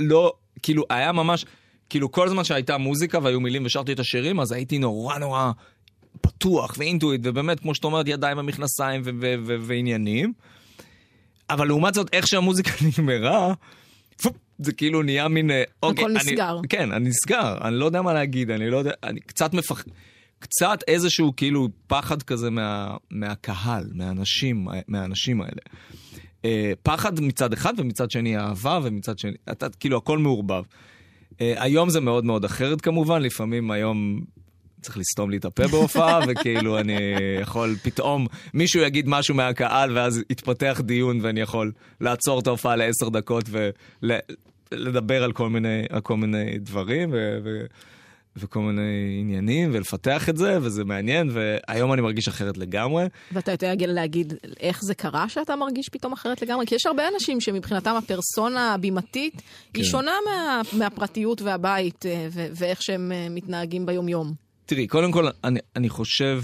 לא, 0.00 0.32
כאילו, 0.62 0.84
היה 0.90 1.12
ממש, 1.12 1.44
כאילו 1.90 2.12
כל 2.12 2.28
זמן 2.28 2.44
שהייתה 2.44 2.78
מוזיקה 2.78 3.18
והיו 3.22 3.40
מילים 3.40 3.66
ושרתי 3.66 3.92
את 3.92 4.00
השירים, 4.00 4.40
אז 4.40 4.52
הייתי 4.52 4.78
נורא 4.78 5.18
נורא 5.18 5.50
פתוח 6.20 6.74
ואינטואיט, 6.78 7.20
ובאמת, 7.24 7.60
כמו 7.60 7.74
שאת 7.74 7.84
אומרת, 7.84 8.08
ידיים 8.08 8.36
במכנסיים 8.38 9.02
ו- 9.04 9.10
ו- 9.20 9.34
ו- 9.46 9.56
ועניינים. 9.62 10.32
אבל 11.50 11.66
לעומת 11.66 11.94
זאת, 11.94 12.08
איך 12.12 12.26
שהמוזיקה 12.26 12.70
נגמרה, 12.86 13.54
פופ, 14.22 14.32
זה 14.58 14.72
כאילו 14.72 15.02
נהיה 15.02 15.28
מין... 15.28 15.50
אה, 15.50 15.62
אוקיי, 15.82 16.04
הכל 16.04 16.10
אני- 16.10 16.18
נסגר. 16.18 16.58
כן, 16.68 16.92
אני 16.92 17.08
נסגר, 17.08 17.58
אני 17.68 17.74
לא 17.76 17.84
יודע 17.84 18.02
מה 18.02 18.12
להגיד, 18.12 18.50
אני 18.50 18.70
לא 18.70 18.76
יודע, 18.76 18.92
אני 19.02 19.20
קצת 19.20 19.54
מפח... 19.54 19.84
קצת 20.38 20.78
איזשהו 20.88 21.32
כאילו 21.36 21.68
פחד 21.86 22.22
כזה 22.22 22.50
מה, 22.50 22.96
מהקהל, 23.10 23.84
מהאנשים, 23.94 24.66
מהאנשים 24.88 25.40
האלה. 25.40 25.60
אה, 26.44 26.72
פחד 26.82 27.20
מצד 27.20 27.52
אחד 27.52 27.72
ומצד 27.76 28.10
שני 28.10 28.38
אהבה 28.38 28.80
ומצד 28.82 29.18
שני, 29.18 29.32
אתה 29.50 29.68
כאילו 29.68 29.96
הכל 29.96 30.18
מעורבב. 30.18 30.62
אה, 31.40 31.54
היום 31.62 31.90
זה 31.90 32.00
מאוד 32.00 32.24
מאוד 32.24 32.44
אחרת 32.44 32.80
כמובן, 32.80 33.22
לפעמים 33.22 33.70
היום 33.70 34.20
צריך 34.80 34.98
לסתום 34.98 35.30
לי 35.30 35.36
את 35.36 35.44
הפה 35.44 35.66
בהופעה, 35.66 36.20
וכאילו 36.28 36.78
אני 36.78 36.96
יכול 37.40 37.76
פתאום, 37.82 38.26
מישהו 38.54 38.80
יגיד 38.80 39.08
משהו 39.08 39.34
מהקהל 39.34 39.96
ואז 39.96 40.22
יתפתח 40.30 40.80
דיון 40.84 41.18
ואני 41.22 41.40
יכול 41.40 41.72
לעצור 42.00 42.40
את 42.40 42.46
ההופעה 42.46 42.76
לעשר 42.76 43.08
דקות 43.08 43.44
ולדבר 44.72 45.24
על 45.24 45.32
כל 45.32 45.48
מיני, 45.48 45.82
על 45.90 46.00
כל 46.00 46.16
מיני 46.16 46.58
דברים 46.58 47.10
ו, 47.12 47.38
ו, 47.44 47.66
וכל 48.36 48.60
מיני 48.60 49.18
עניינים 49.20 49.70
ולפתח 49.72 50.28
את 50.28 50.36
זה, 50.36 50.58
וזה 50.62 50.84
מעניין, 50.84 51.30
והיום 51.32 51.92
אני 51.92 52.02
מרגיש 52.02 52.28
אחרת 52.28 52.56
לגמרי. 52.58 53.06
ואתה 53.32 53.52
יודע 53.52 53.74
להגיד 53.78 54.32
איך 54.60 54.82
זה 54.82 54.94
קרה 54.94 55.28
שאתה 55.28 55.56
מרגיש 55.56 55.88
פתאום 55.88 56.12
אחרת 56.12 56.42
לגמרי? 56.42 56.66
כי 56.66 56.74
יש 56.74 56.86
הרבה 56.86 57.08
אנשים 57.14 57.40
שמבחינתם 57.40 57.94
הפרסונה 57.94 58.74
הבימתית 58.74 59.42
היא 59.74 59.84
כן. 59.84 59.90
שונה 59.90 60.12
מה, 60.24 60.62
מהפרטיות 60.72 61.42
והבית 61.42 62.06
אה, 62.06 62.28
ו- 62.32 62.46
ואיך 62.54 62.82
שהם 62.82 63.12
אה, 63.12 63.26
מתנהגים 63.30 63.86
ביום-יום. 63.86 64.47
תראי, 64.68 64.86
קודם 64.86 65.12
כל, 65.12 65.26
אני, 65.44 65.60
אני 65.76 65.88
חושב, 65.88 66.42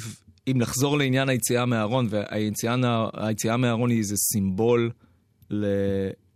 אם 0.49 0.55
נחזור 0.59 0.99
לעניין 0.99 1.29
היציאה 1.29 1.67
מהארון, 1.67 2.07
והיציאה 2.11 2.77
מה- 2.77 3.09
היציאה 3.15 3.57
מהארון 3.57 3.91
היא 3.91 3.99
איזה 3.99 4.17
סימבול 4.17 4.91
ל, 5.51 5.67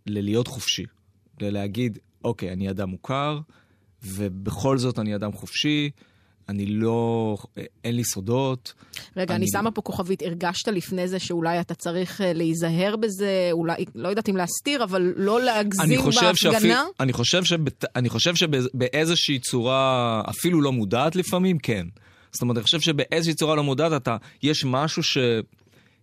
ללהיות 0.05 0.47
חופשי. 0.47 0.83
ללהגיד, 1.41 1.99
אוקיי, 2.23 2.53
אני 2.53 2.69
אדם 2.69 2.89
מוכר, 2.89 3.39
ובכל 4.03 4.77
זאת 4.77 4.99
אני 4.99 5.15
אדם 5.15 5.31
חופשי, 5.31 5.89
אני 6.49 6.65
לא, 6.65 7.37
אין 7.83 7.95
לי 7.95 8.03
סודות. 8.03 8.73
רגע, 9.17 9.35
אני- 9.35 9.43
אני 9.45 9.51
שמה 9.51 9.71
פה 9.71 9.81
כוכבית, 9.81 10.21
הרגשת 10.21 10.67
לפני 10.67 11.07
זה 11.07 11.19
שאולי 11.19 11.59
אתה 11.61 11.73
צריך 11.75 12.21
אה, 12.21 12.33
להיזהר 12.33 12.95
בזה, 12.95 13.49
אולי, 13.51 13.85
לא 13.95 14.07
יודעת 14.09 14.29
אם 14.29 14.37
להסתיר, 14.37 14.83
אבל 14.83 15.13
לא 15.15 15.37
אני 15.37 15.45
להגזים 15.45 16.01
חושב, 16.01 16.35
שאפי, 16.35 16.53
בהפגנה? 16.53 16.83
אני 16.99 17.13
חושב, 17.13 17.43
שבת, 17.43 17.85
אני 17.95 18.09
חושב 18.09 18.35
שבאיזושהי 18.35 19.39
צורה, 19.39 20.21
אפילו 20.29 20.61
לא 20.61 20.71
מודעת 20.71 21.15
לפעמים, 21.15 21.57
כן. 21.57 21.87
זאת 22.31 22.41
אומרת, 22.41 22.57
אני 22.57 22.63
חושב 22.63 22.79
שבאיזושהי 22.79 23.33
צורה 23.33 23.55
לא 23.55 23.63
מודעת, 23.63 24.01
אתה, 24.01 24.17
יש 24.43 24.65
משהו 24.65 25.03
ש... 25.03 25.17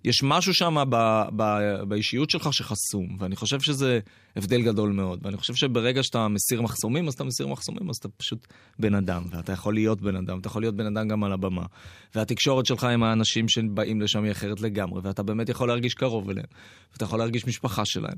יש 0.06 0.22
משהו 0.22 0.54
שם 0.54 0.84
ב, 0.90 1.22
ב, 1.36 1.42
באישיות 1.88 2.30
שלך 2.30 2.48
שחסום, 2.52 3.16
ואני 3.20 3.36
חושב 3.36 3.60
שזה 3.60 4.00
הבדל 4.36 4.62
גדול 4.62 4.90
מאוד. 4.92 5.20
ואני 5.22 5.36
חושב 5.36 5.54
שברגע 5.54 6.02
שאתה 6.02 6.28
מסיר 6.28 6.62
מחסומים, 6.62 7.08
אז 7.08 7.14
אתה 7.14 7.24
מסיר 7.24 7.46
מחסומים, 7.46 7.90
אז 7.90 7.96
אתה 7.96 8.08
פשוט 8.08 8.46
בן 8.78 8.94
אדם, 8.94 9.24
ואתה 9.30 9.52
יכול 9.52 9.74
להיות 9.74 10.00
בן 10.00 10.16
אדם, 10.16 10.38
אתה 10.38 10.48
יכול 10.48 10.62
להיות 10.62 10.76
בן 10.76 10.86
אדם 10.86 11.08
גם 11.08 11.24
על 11.24 11.32
הבמה. 11.32 11.66
והתקשורת 12.14 12.66
שלך 12.66 12.84
עם 12.84 13.02
האנשים 13.02 13.48
שבאים 13.48 14.00
לשם 14.00 14.24
היא 14.24 14.32
אחרת 14.32 14.60
לגמרי, 14.60 15.00
ואתה 15.04 15.22
באמת 15.22 15.48
יכול 15.48 15.68
להרגיש 15.68 15.94
קרוב 15.94 16.30
אליהם, 16.30 16.46
ואתה 16.92 17.04
יכול 17.04 17.18
להרגיש 17.18 17.46
משפחה 17.46 17.84
שלהם. 17.84 18.16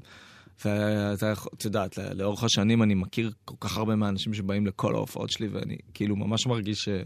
ואתה 0.64 1.26
יכול, 1.26 1.52
את 1.58 1.64
יודעת, 1.64 1.98
לא- 1.98 2.12
לאורך 2.12 2.44
השנים 2.44 2.82
אני 2.82 2.94
מכיר 2.94 3.32
כל 3.44 3.54
כך 3.60 3.76
הרבה 3.76 3.96
מהאנשים 3.96 4.34
שבאים 4.34 4.66
לכל 4.66 4.94
ההופעות 4.94 5.30
שלי, 5.30 5.48
ואני 5.48 5.76
כאילו 5.94 6.16
ממש 6.16 6.46
מרגיש 6.46 6.88
אה, 6.88 7.02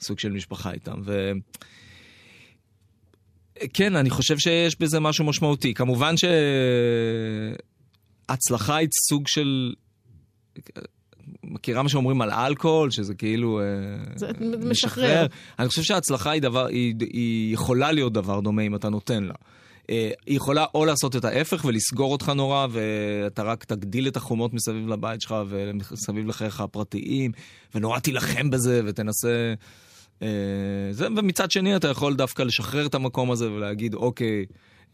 סוג 0.00 0.18
של 0.18 0.32
משפחה 0.32 0.72
איתם. 0.72 1.00
ו... 1.04 1.32
כן, 3.74 3.96
אני 3.96 4.10
חושב 4.10 4.38
שיש 4.38 4.80
בזה 4.80 5.00
משהו 5.00 5.24
משמעותי. 5.24 5.74
כמובן 5.74 6.14
שהצלחה 8.26 8.76
היא 8.76 8.88
סוג 9.08 9.28
של... 9.28 9.74
מכירה 11.44 11.82
מה 11.82 11.88
שאומרים 11.88 12.22
על 12.22 12.30
אלכוהול, 12.30 12.90
שזה 12.90 13.14
כאילו... 13.14 13.60
אה, 13.60 13.64
זה 14.14 14.28
משחרר. 14.64 15.26
אני 15.58 15.68
חושב 15.68 15.82
שההצלחה 15.82 16.30
היא 16.30 16.42
דבר, 16.42 16.66
היא, 16.66 16.94
היא 17.00 17.54
יכולה 17.54 17.92
להיות 17.92 18.12
דבר 18.12 18.40
דומה 18.40 18.62
אם 18.62 18.74
אתה 18.74 18.88
נותן 18.88 19.24
לה. 19.24 19.34
אה, 19.90 20.10
היא 20.26 20.36
יכולה 20.36 20.64
או 20.74 20.84
לעשות 20.84 21.16
את 21.16 21.24
ההפך 21.24 21.64
ולסגור 21.64 22.12
אותך 22.12 22.28
נורא, 22.28 22.66
ואתה 22.70 23.42
רק 23.42 23.64
תגדיל 23.64 24.08
את 24.08 24.16
החומות 24.16 24.54
מסביב 24.54 24.88
לבית 24.88 25.20
שלך 25.20 25.34
ומסביב 25.48 26.26
לחייך 26.26 26.60
הפרטיים, 26.60 27.32
ונורא 27.74 27.98
תילחם 27.98 28.50
בזה 28.50 28.80
ותנסה... 28.84 29.54
אה, 30.22 30.28
זה, 30.90 31.06
ומצד 31.16 31.50
שני 31.50 31.76
אתה 31.76 31.88
יכול 31.88 32.14
דווקא 32.16 32.42
לשחרר 32.42 32.86
את 32.86 32.94
המקום 32.94 33.30
הזה 33.30 33.50
ולהגיד, 33.52 33.94
אוקיי, 33.94 34.44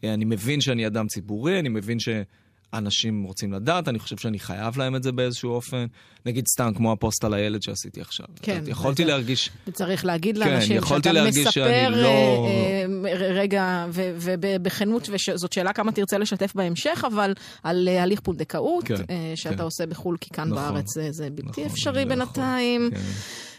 אה, 0.03 0.13
אני 0.13 0.25
מבין 0.25 0.61
שאני 0.61 0.87
אדם 0.87 1.07
ציבורי, 1.07 1.59
אני 1.59 1.69
מבין 1.69 1.97
שאנשים 1.99 3.23
רוצים 3.23 3.53
לדעת, 3.53 3.87
אני 3.87 3.99
חושב 3.99 4.17
שאני 4.17 4.39
חייב 4.39 4.77
להם 4.77 4.95
את 4.95 5.03
זה 5.03 5.11
באיזשהו 5.11 5.51
אופן. 5.51 5.85
נגיד 6.25 6.45
סתם 6.47 6.71
כמו 6.75 6.91
הפוסט 6.91 7.23
על 7.23 7.33
הילד 7.33 7.61
שעשיתי 7.61 8.01
עכשיו. 8.01 8.25
כן, 8.41 8.61
את- 8.63 8.67
יכולתי 8.67 9.05
להרגיש... 9.05 9.49
וצריך 9.67 10.05
להגיד 10.05 10.37
כן, 10.37 10.49
לאנשים 10.49 10.77
יכולתי 10.77 11.09
שאתה 11.09 11.19
להרגיש 11.21 11.47
שאני 11.47 11.87
מספר 11.87 12.01
לא- 12.01 12.47
אה, 12.47 12.85
רגע, 13.29 13.85
ובכנות, 13.93 15.09
וזאת 15.33 15.53
שאלה 15.53 15.73
כמה 15.73 15.91
תרצה 15.91 16.17
לשתף 16.17 16.51
בהמשך, 16.55 17.03
אבל 17.13 17.33
על 17.63 17.87
הליך 17.87 18.19
פונדקאות 18.19 18.83
כן, 18.83 18.95
שאתה 19.35 19.55
כן. 19.57 19.61
עושה 19.63 19.85
בחו"ל, 19.85 20.17
כי 20.21 20.29
כאן 20.29 20.49
נכון. 20.49 20.63
בארץ 20.73 20.93
זה- 20.95 21.11
זה 21.11 21.29
בלתי 21.29 21.49
נכון, 21.49 21.63
אפשרי 21.65 22.01
יכול, 22.01 22.15
בינתיים. 22.15 22.89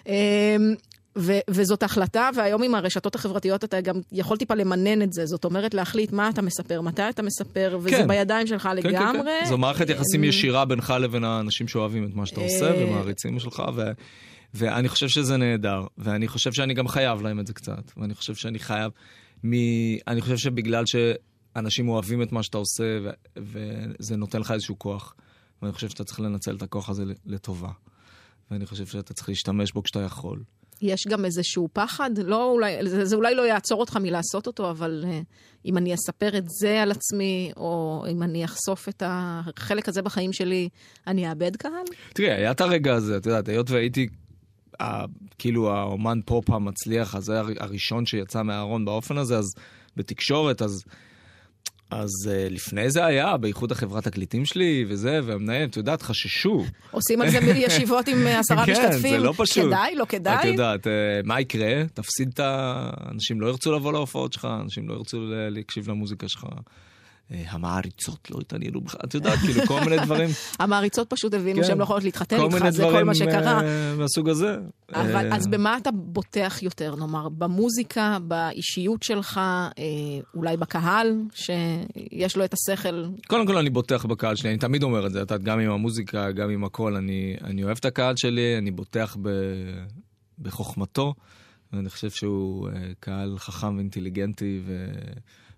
כן. 0.04 0.10
ו- 1.18 1.38
וזאת 1.50 1.82
החלטה, 1.82 2.30
והיום 2.34 2.62
עם 2.62 2.74
הרשתות 2.74 3.14
החברתיות 3.14 3.64
אתה 3.64 3.80
גם 3.80 4.00
יכול 4.12 4.36
טיפה 4.36 4.54
למנן 4.54 5.02
את 5.02 5.12
זה. 5.12 5.26
זאת 5.26 5.44
אומרת, 5.44 5.74
להחליט 5.74 6.12
מה 6.12 6.28
אתה 6.28 6.42
מספר, 6.42 6.80
מתי 6.80 7.02
אתה 7.10 7.22
מספר, 7.22 7.78
וזה 7.80 7.90
כן. 7.90 8.08
בידיים 8.08 8.46
שלך 8.46 8.62
כן, 8.62 8.82
כן, 8.82 8.88
לגמרי. 8.88 9.32
כן. 9.40 9.46
זו 9.48 9.58
מערכת 9.58 9.90
יחסים 9.90 10.24
ישירה 10.24 10.64
בינך 10.64 10.94
לבין 11.00 11.24
האנשים 11.24 11.68
שאוהבים 11.68 12.04
את 12.04 12.14
מה 12.14 12.26
שאתה 12.26 12.40
עושה 12.40 12.74
אה, 12.74 12.86
ומעריצים 12.86 13.38
שלך, 13.38 13.62
ו... 13.74 13.82
ואני 14.54 14.88
חושב 14.88 15.08
שזה 15.08 15.36
נהדר, 15.36 15.86
ואני 15.98 16.28
חושב 16.28 16.52
שאני 16.52 16.74
גם 16.74 16.88
חייב 16.88 17.22
להם 17.22 17.40
את 17.40 17.46
זה 17.46 17.52
קצת, 17.52 17.92
ואני 17.96 18.14
חושב 18.14 18.34
שאני 18.34 18.58
חייב, 18.58 18.92
מ... 19.44 19.52
אני 20.08 20.20
חושב 20.20 20.36
שבגלל 20.36 20.84
שאנשים 20.86 21.88
אוהבים 21.88 22.22
את 22.22 22.32
מה 22.32 22.42
שאתה 22.42 22.58
עושה, 22.58 22.98
ו... 23.04 23.10
וזה 23.36 24.16
נותן 24.16 24.40
לך 24.40 24.50
איזשהו 24.50 24.78
כוח, 24.78 25.14
ואני 25.62 25.72
חושב 25.72 25.88
שאתה 25.88 26.04
צריך 26.04 26.20
לנצל 26.20 26.56
את 26.56 26.62
הכוח 26.62 26.88
הזה 26.88 27.04
לטובה. 27.26 27.70
ואני 28.50 28.66
חושב 28.66 28.86
שאתה 28.86 29.14
צריך 29.14 29.28
להשתמש 29.28 29.72
בו 29.72 29.82
כשאתה 29.82 30.00
יכול. 30.00 30.42
יש 30.82 31.06
גם 31.08 31.24
איזשהו 31.24 31.68
פחד, 31.72 32.10
לא 32.18 32.50
אולי, 32.50 32.88
זה, 32.88 33.04
זה 33.04 33.16
אולי 33.16 33.34
לא 33.34 33.42
יעצור 33.42 33.80
אותך 33.80 33.96
מלעשות 33.96 34.46
אותו, 34.46 34.70
אבל 34.70 35.04
uh, 35.06 35.24
אם 35.66 35.76
אני 35.76 35.94
אספר 35.94 36.38
את 36.38 36.44
זה 36.48 36.82
על 36.82 36.90
עצמי, 36.90 37.52
או 37.56 38.04
אם 38.10 38.22
אני 38.22 38.44
אחשוף 38.44 38.88
את 38.88 39.02
החלק 39.06 39.88
הזה 39.88 40.02
בחיים 40.02 40.32
שלי, 40.32 40.68
אני 41.06 41.30
אאבד 41.30 41.56
קהל? 41.56 41.84
תראי, 42.14 42.30
היה 42.32 42.50
את 42.50 42.60
הרגע 42.60 42.94
הזה, 42.94 43.16
את 43.16 43.26
יודעת, 43.26 43.48
היות 43.48 43.70
והייתי 43.70 44.08
ה- 44.80 45.04
כאילו 45.38 45.70
האומן 45.70 46.20
פופ 46.26 46.50
המצליח 46.50 47.14
הזה 47.14 47.38
הר- 47.38 47.48
הראשון 47.60 48.06
שיצא 48.06 48.42
מהארון 48.42 48.84
באופן 48.84 49.18
הזה, 49.18 49.38
אז 49.38 49.54
בתקשורת, 49.96 50.62
אז... 50.62 50.84
אז 51.94 52.10
uh, 52.30 52.52
לפני 52.52 52.90
זה 52.90 53.04
היה, 53.04 53.36
בייחוד 53.36 53.72
החברת 53.72 54.04
תקליטים 54.04 54.44
שלי 54.44 54.84
וזה, 54.88 55.20
והמנהל, 55.24 55.68
את 55.68 55.76
יודעת, 55.76 56.02
חששו. 56.02 56.64
עושים 56.90 57.22
על 57.22 57.30
זה 57.30 57.38
ישיבות 57.66 58.08
עם 58.08 58.26
אה, 58.26 58.38
עשרה 58.38 58.66
כן, 58.66 58.72
משתתפים. 58.72 59.10
זה 59.10 59.18
לא 59.18 59.32
פשוט. 59.36 59.64
כדאי, 59.64 59.94
לא 59.94 60.04
כדאי? 60.04 60.38
את 60.38 60.44
יודעת, 60.44 60.86
אה, 60.86 60.92
מה 61.24 61.40
יקרה? 61.40 61.82
תפסיד 61.94 62.30
את 62.34 62.40
ה... 62.40 62.90
אנשים 63.10 63.40
לא 63.40 63.46
ירצו 63.46 63.72
לבוא 63.72 63.92
להופעות 63.92 64.32
שלך, 64.32 64.48
אנשים 64.64 64.88
לא 64.88 64.94
ירצו 64.94 65.18
להקשיב 65.50 65.90
למוזיקה 65.90 66.28
שלך. 66.28 66.46
אה, 67.30 67.42
המעריצות 67.48 68.30
לא 68.30 68.38
התעניינו 68.40 68.80
בכלל, 68.80 69.00
את 69.04 69.14
יודעת, 69.14 69.38
כאילו 69.38 69.66
כל 69.66 69.80
מיני 69.80 69.96
דברים, 70.04 70.28
המעריצות 70.60 71.10
פשוט 71.10 71.34
הבינו 71.34 71.60
כן. 71.60 71.66
שהן 71.66 71.78
לא 71.78 71.82
יכולות 71.82 72.04
להתחתן 72.04 72.36
כל 72.36 72.44
איתך, 72.44 72.54
מיני 72.54 72.72
זה 72.72 72.82
כל 72.82 72.88
דברים 72.88 73.06
מה 73.06 73.14
שקרה. 73.14 73.60
אה, 73.60 73.94
מהסוג 73.98 74.28
הזה. 74.28 74.56
אבל 74.92 75.32
אה, 75.32 75.36
אז 75.36 75.46
במה 75.46 75.76
אתה 75.76 75.90
בוטח 75.90 76.62
יותר, 76.62 76.94
נאמר? 76.96 77.28
במוזיקה, 77.28 78.18
באישיות 78.22 79.02
שלך, 79.02 79.38
אה, 79.38 79.82
אולי 80.34 80.56
בקהל, 80.56 81.22
שיש 81.34 82.36
לו 82.36 82.44
את 82.44 82.54
השכל? 82.54 83.04
קודם 83.26 83.46
כל 83.46 83.58
אני 83.58 83.70
בוטח 83.70 84.04
בקהל 84.06 84.36
שלי, 84.36 84.50
אני 84.50 84.58
תמיד 84.58 84.82
אומר 84.82 85.06
את 85.06 85.12
זה, 85.12 85.22
גם 85.42 85.60
עם 85.60 85.70
המוזיקה, 85.70 86.30
גם 86.30 86.50
עם 86.50 86.64
הכל, 86.64 86.96
אני, 86.96 87.36
אני 87.44 87.64
אוהב 87.64 87.76
את 87.80 87.84
הקהל 87.84 88.16
שלי, 88.16 88.58
אני 88.58 88.70
בוטח 88.70 89.16
ב, 89.22 89.30
בחוכמתו, 90.38 91.14
ואני 91.72 91.88
חושב 91.88 92.10
שהוא 92.10 92.68
קהל 93.00 93.38
חכם 93.38 93.76
ואינטליגנטי 93.76 94.60
ו, 94.66 94.86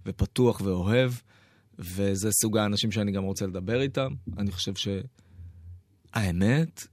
ופתוח 0.07 0.61
ואוהב, 0.61 1.11
וזה 1.79 2.33
סוג 2.33 2.59
האנשים 2.59 2.93
שאני 2.93 3.13
גם 3.13 3.25
רוצה 3.25 3.47
לדבר 3.47 3.81
איתם. 3.81 4.15
אני 4.39 4.51
חושב 4.51 4.73
שהאמת, 6.15 6.87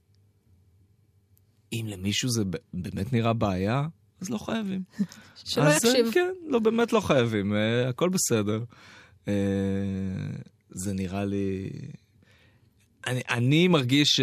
אם 1.74 1.86
למישהו 1.90 2.30
זה 2.30 2.44
באמת 2.74 3.14
נראה 3.14 3.34
בעיה, 3.34 3.88
אז 4.22 4.30
לא 4.30 4.38
חייבים. 4.38 4.84
שלא 5.46 5.64
אז, 5.64 5.86
יקשיב. 5.86 6.12
כן, 6.14 6.34
לא, 6.48 6.60
באמת 6.60 6.94
לא 6.94 7.00
חייבים, 7.00 7.54
אה, 7.54 7.90
הכל 7.90 8.10
בסדר. 8.10 8.64
אה, 9.28 9.34
זה 10.70 10.94
נראה 10.94 11.26
לי... 11.26 11.70
אני, 13.08 13.22
אני 13.30 13.68
מרגיש 13.68 14.10
ש... 14.10 14.22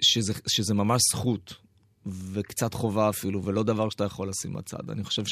שזה, 0.00 0.32
שזה 0.46 0.74
ממש 0.74 1.02
זכות, 1.12 1.54
וקצת 2.06 2.74
חובה 2.74 3.08
אפילו, 3.08 3.44
ולא 3.44 3.62
דבר 3.62 3.88
שאתה 3.88 4.04
יכול 4.04 4.28
לשים 4.28 4.52
בצד. 4.52 4.90
אני 4.90 5.04
חושב 5.04 5.24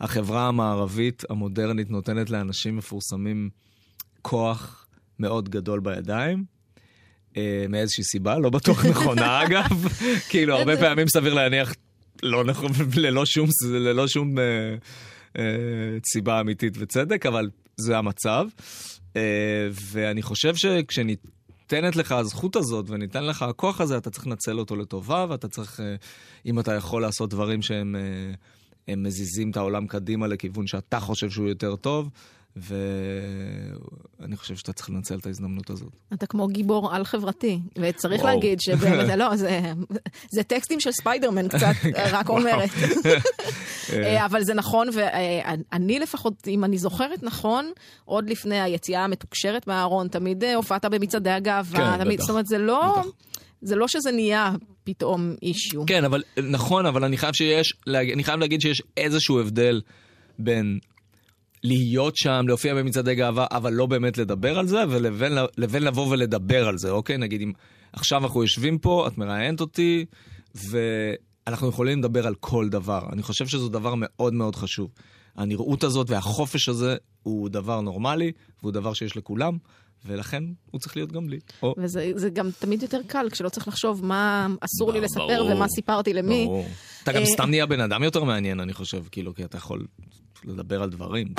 שהחברה 0.00 0.48
המערבית 0.48 1.22
המודרנית 1.30 1.90
נותנת 1.90 2.30
לאנשים 2.30 2.76
מפורסמים 2.76 3.50
כוח 4.22 4.86
מאוד 5.18 5.48
גדול 5.48 5.80
בידיים. 5.80 6.44
אה, 7.36 7.66
מאיזושהי 7.68 8.04
סיבה, 8.04 8.38
לא 8.38 8.50
בטוח 8.50 8.84
נכונה 8.90 9.42
אגב. 9.42 9.88
כאילו, 10.28 10.54
הרבה 10.54 10.76
פעמים 10.76 11.08
סביר 11.08 11.34
להניח 11.34 11.74
לא 12.22 12.44
נכון, 12.44 12.72
ללא 12.96 13.26
שום, 13.26 13.48
ללא 13.70 14.08
שום 14.08 14.38
אה, 14.38 14.44
אה, 15.38 15.98
סיבה 16.12 16.40
אמיתית 16.40 16.74
וצדק, 16.78 17.26
אבל 17.26 17.50
זה 17.76 17.98
המצב. 17.98 18.46
אה, 19.16 19.68
ואני 19.72 20.22
חושב 20.22 20.54
שכשניתנת 20.54 21.96
לך 21.96 22.12
הזכות 22.12 22.56
הזאת 22.56 22.90
וניתן 22.90 23.24
לך 23.24 23.42
הכוח 23.42 23.80
הזה, 23.80 23.96
אתה 23.96 24.10
צריך 24.10 24.26
לנצל 24.26 24.58
אותו 24.58 24.76
לטובה, 24.76 25.26
ואתה 25.28 25.48
צריך, 25.48 25.80
אה, 25.80 25.94
אם 26.46 26.60
אתה 26.60 26.74
יכול 26.74 27.02
לעשות 27.02 27.30
דברים 27.30 27.62
שהם 27.62 27.96
אה, 27.96 28.34
הם 28.92 29.02
מזיזים 29.02 29.50
את 29.50 29.56
העולם 29.56 29.86
קדימה 29.86 30.26
לכיוון 30.26 30.66
שאתה 30.66 31.00
חושב 31.00 31.30
שהוא 31.30 31.48
יותר 31.48 31.76
טוב, 31.76 32.10
ואני 32.56 34.36
חושב 34.36 34.56
שאתה 34.56 34.72
צריך 34.72 34.90
לנצל 34.90 35.18
את 35.18 35.26
ההזדמנות 35.26 35.70
הזאת. 35.70 35.88
אתה 36.12 36.26
כמו 36.26 36.48
גיבור 36.48 36.94
על-חברתי, 36.94 37.60
וצריך 37.78 38.22
וואו. 38.22 38.34
להגיד 38.34 38.60
שבאמת, 38.60 39.18
לא, 39.18 39.36
זה, 39.36 39.72
זה 40.30 40.42
טקסטים 40.42 40.80
של 40.80 40.92
ספיידרמן 40.92 41.48
קצת, 41.48 41.74
רק 42.12 42.28
אומרת. 42.28 42.70
אה, 43.92 44.26
אבל 44.26 44.42
זה 44.42 44.54
נכון, 44.54 44.88
ואני 44.92 45.98
לפחות, 45.98 46.48
אם 46.48 46.64
אני 46.64 46.78
זוכרת 46.78 47.22
נכון, 47.22 47.72
עוד 48.04 48.30
לפני 48.30 48.60
היציאה 48.60 49.04
המתוקשרת 49.04 49.66
מהארון, 49.66 50.08
תמיד 50.08 50.44
אה, 50.44 50.54
הופעת 50.54 50.84
במצעדי 50.84 51.30
הגאווה, 51.30 51.96
כן, 51.96 52.04
תמיד, 52.04 52.14
בטח. 52.18 52.22
זאת 52.22 52.30
אומרת, 52.30 52.46
זה 52.46 52.58
לא... 52.58 52.96
בטח. 52.98 53.29
זה 53.62 53.76
לא 53.76 53.88
שזה 53.88 54.12
נהיה 54.12 54.52
פתאום 54.84 55.34
אישיו. 55.42 55.86
כן, 55.86 56.04
אבל 56.04 56.22
נכון, 56.50 56.86
אבל 56.86 57.04
אני 57.04 57.16
חייב 57.16 57.34
שיש, 57.34 57.74
אני 57.86 58.24
חייב 58.24 58.40
להגיד 58.40 58.60
שיש 58.60 58.82
איזשהו 58.96 59.40
הבדל 59.40 59.80
בין 60.38 60.78
להיות 61.64 62.16
שם, 62.16 62.44
להופיע 62.48 62.74
במצעדי 62.74 63.14
גאווה, 63.14 63.46
אבל 63.50 63.72
לא 63.72 63.86
באמת 63.86 64.18
לדבר 64.18 64.58
על 64.58 64.66
זה, 64.66 64.84
ולבין 64.90 65.32
לבין 65.58 65.82
לבוא 65.82 66.06
ולדבר 66.10 66.68
על 66.68 66.78
זה, 66.78 66.90
אוקיי? 66.90 67.18
נגיד 67.18 67.42
אם 67.42 67.52
עכשיו 67.92 68.22
אנחנו 68.22 68.42
יושבים 68.42 68.78
פה, 68.78 69.06
את 69.06 69.18
מראיינת 69.18 69.60
אותי, 69.60 70.04
ואנחנו 70.54 71.68
יכולים 71.68 71.98
לדבר 71.98 72.26
על 72.26 72.34
כל 72.34 72.68
דבר. 72.68 73.08
אני 73.12 73.22
חושב 73.22 73.46
שזה 73.46 73.68
דבר 73.68 73.94
מאוד 73.96 74.34
מאוד 74.34 74.56
חשוב. 74.56 74.90
הנראות 75.36 75.84
הזאת 75.84 76.10
והחופש 76.10 76.68
הזה 76.68 76.96
הוא 77.22 77.48
דבר 77.48 77.80
נורמלי, 77.80 78.32
והוא 78.62 78.72
דבר 78.72 78.92
שיש 78.92 79.16
לכולם, 79.16 79.58
ולכן 80.04 80.42
הוא 80.70 80.80
צריך 80.80 80.96
להיות 80.96 81.12
גם 81.12 81.28
לי. 81.28 81.38
או, 81.62 81.74
וזה 81.78 82.12
זה 82.14 82.30
גם 82.30 82.50
תמיד 82.58 82.82
יותר 82.82 83.00
קל 83.06 83.26
כשלא 83.30 83.48
צריך 83.48 83.68
לחשוב 83.68 84.04
מה 84.04 84.46
אסור 84.60 84.92
לי 84.92 85.00
לספר 85.00 85.26
ברור. 85.26 85.56
ומה 85.56 85.68
סיפרתי 85.68 86.12
למי. 86.12 86.44
ברור. 86.44 86.66
אתה 87.02 87.12
גם 87.12 87.20
אה, 87.20 87.26
סתם 87.26 87.50
נהיה 87.50 87.66
בן 87.66 87.80
אדם 87.80 88.02
יותר 88.02 88.24
מעניין, 88.24 88.60
אני 88.60 88.72
חושב, 88.72 89.02
כאילו, 89.10 89.34
כי 89.34 89.44
אתה 89.44 89.56
יכול 89.56 89.86
לדבר 90.44 90.82
על 90.82 90.90
דברים. 90.90 91.34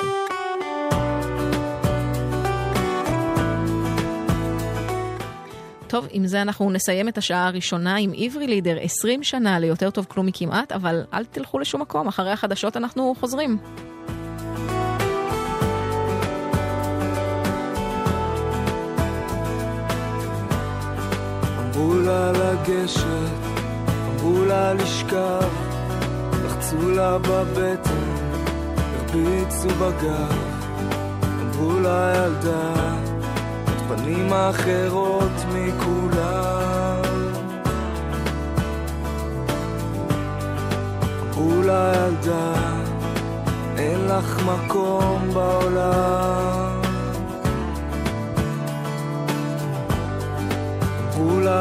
טוב, 5.87 6.07
עם 6.11 6.27
זה 6.27 6.41
אנחנו 6.41 6.71
נסיים 6.71 7.07
את 7.07 7.17
השעה 7.17 7.47
הראשונה 7.47 7.95
עם 7.95 8.11
עברי 8.17 8.47
לידר, 8.47 8.77
20 8.81 9.23
שנה 9.23 9.59
ליותר 9.59 9.89
טוב 9.89 10.05
כלום 10.09 10.25
מכמעט, 10.25 10.71
אבל 10.71 11.03
אל 11.13 11.25
תלכו 11.25 11.59
לשום 11.59 11.81
מקום, 11.81 12.07
אחרי 12.07 12.31
החדשות 12.31 12.77
אנחנו 12.77 13.15
חוזרים. 13.19 13.57
אמרו 21.81 21.99
לה 21.99 22.31
לגשת, 22.31 23.03
אמרו 24.09 24.45
לה 24.45 24.73
לשכב, 24.73 25.49
לחצו 26.45 26.89
לה 26.89 27.17
בבטן, 27.17 28.05
הרביצו 28.77 29.69
בגב, 29.69 30.37
אמרו 31.23 31.79
לה 31.79 32.13
ילדה, 32.15 32.73
את 33.63 33.81
פנים 33.87 34.33
אחרות 34.33 35.31
מכולם. 35.53 37.01
אמרו 41.21 41.61
לה 41.61 41.93
ילדה, 41.95 42.53
אין 43.77 44.07
לך 44.07 44.43
מקום 44.45 45.29
בעולם. 45.33 46.80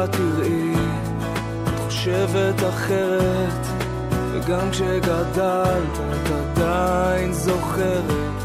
תראי, 0.07 0.73
את 1.63 1.79
חושבת 1.85 2.63
אחרת, 2.69 3.67
וגם 4.31 4.71
כשגדלת 4.71 5.99
את 6.11 6.31
עדיין 6.31 7.33
זוכרת, 7.33 8.43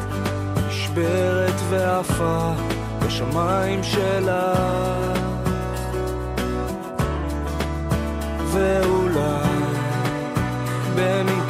נשברת 0.69 1.61
ועפה 1.71 2.53
בשמיים 3.07 3.83
שלך. 3.83 5.17
ואולי 8.53 9.47
במקרה 10.97 11.46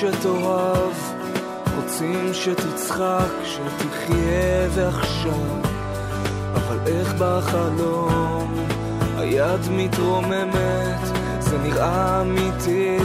שתאהב, 0.00 0.92
רוצים 1.76 2.30
שתצחק, 2.32 3.32
שתחיה 3.44 4.68
ועכשיו. 4.70 5.32
אבל 6.54 6.78
איך 6.86 7.14
בחלום? 7.18 8.66
היד 9.16 9.60
מתרוממת, 9.70 11.06
זה 11.38 11.58
נראה 11.58 12.20
אמיתי, 12.20 12.98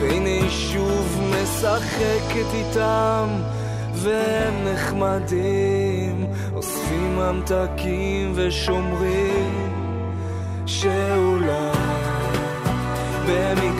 והנה 0.00 0.28
היא 0.28 0.50
שוב 0.50 1.20
משחקת 1.42 2.54
איתם, 2.54 3.28
והם 3.92 4.54
נחמדים, 4.64 6.26
אוספים 6.54 7.16
ממתקים 7.16 8.32
ושומרים, 8.34 9.72
שאולי 10.66 11.78
במקרה 13.26 13.77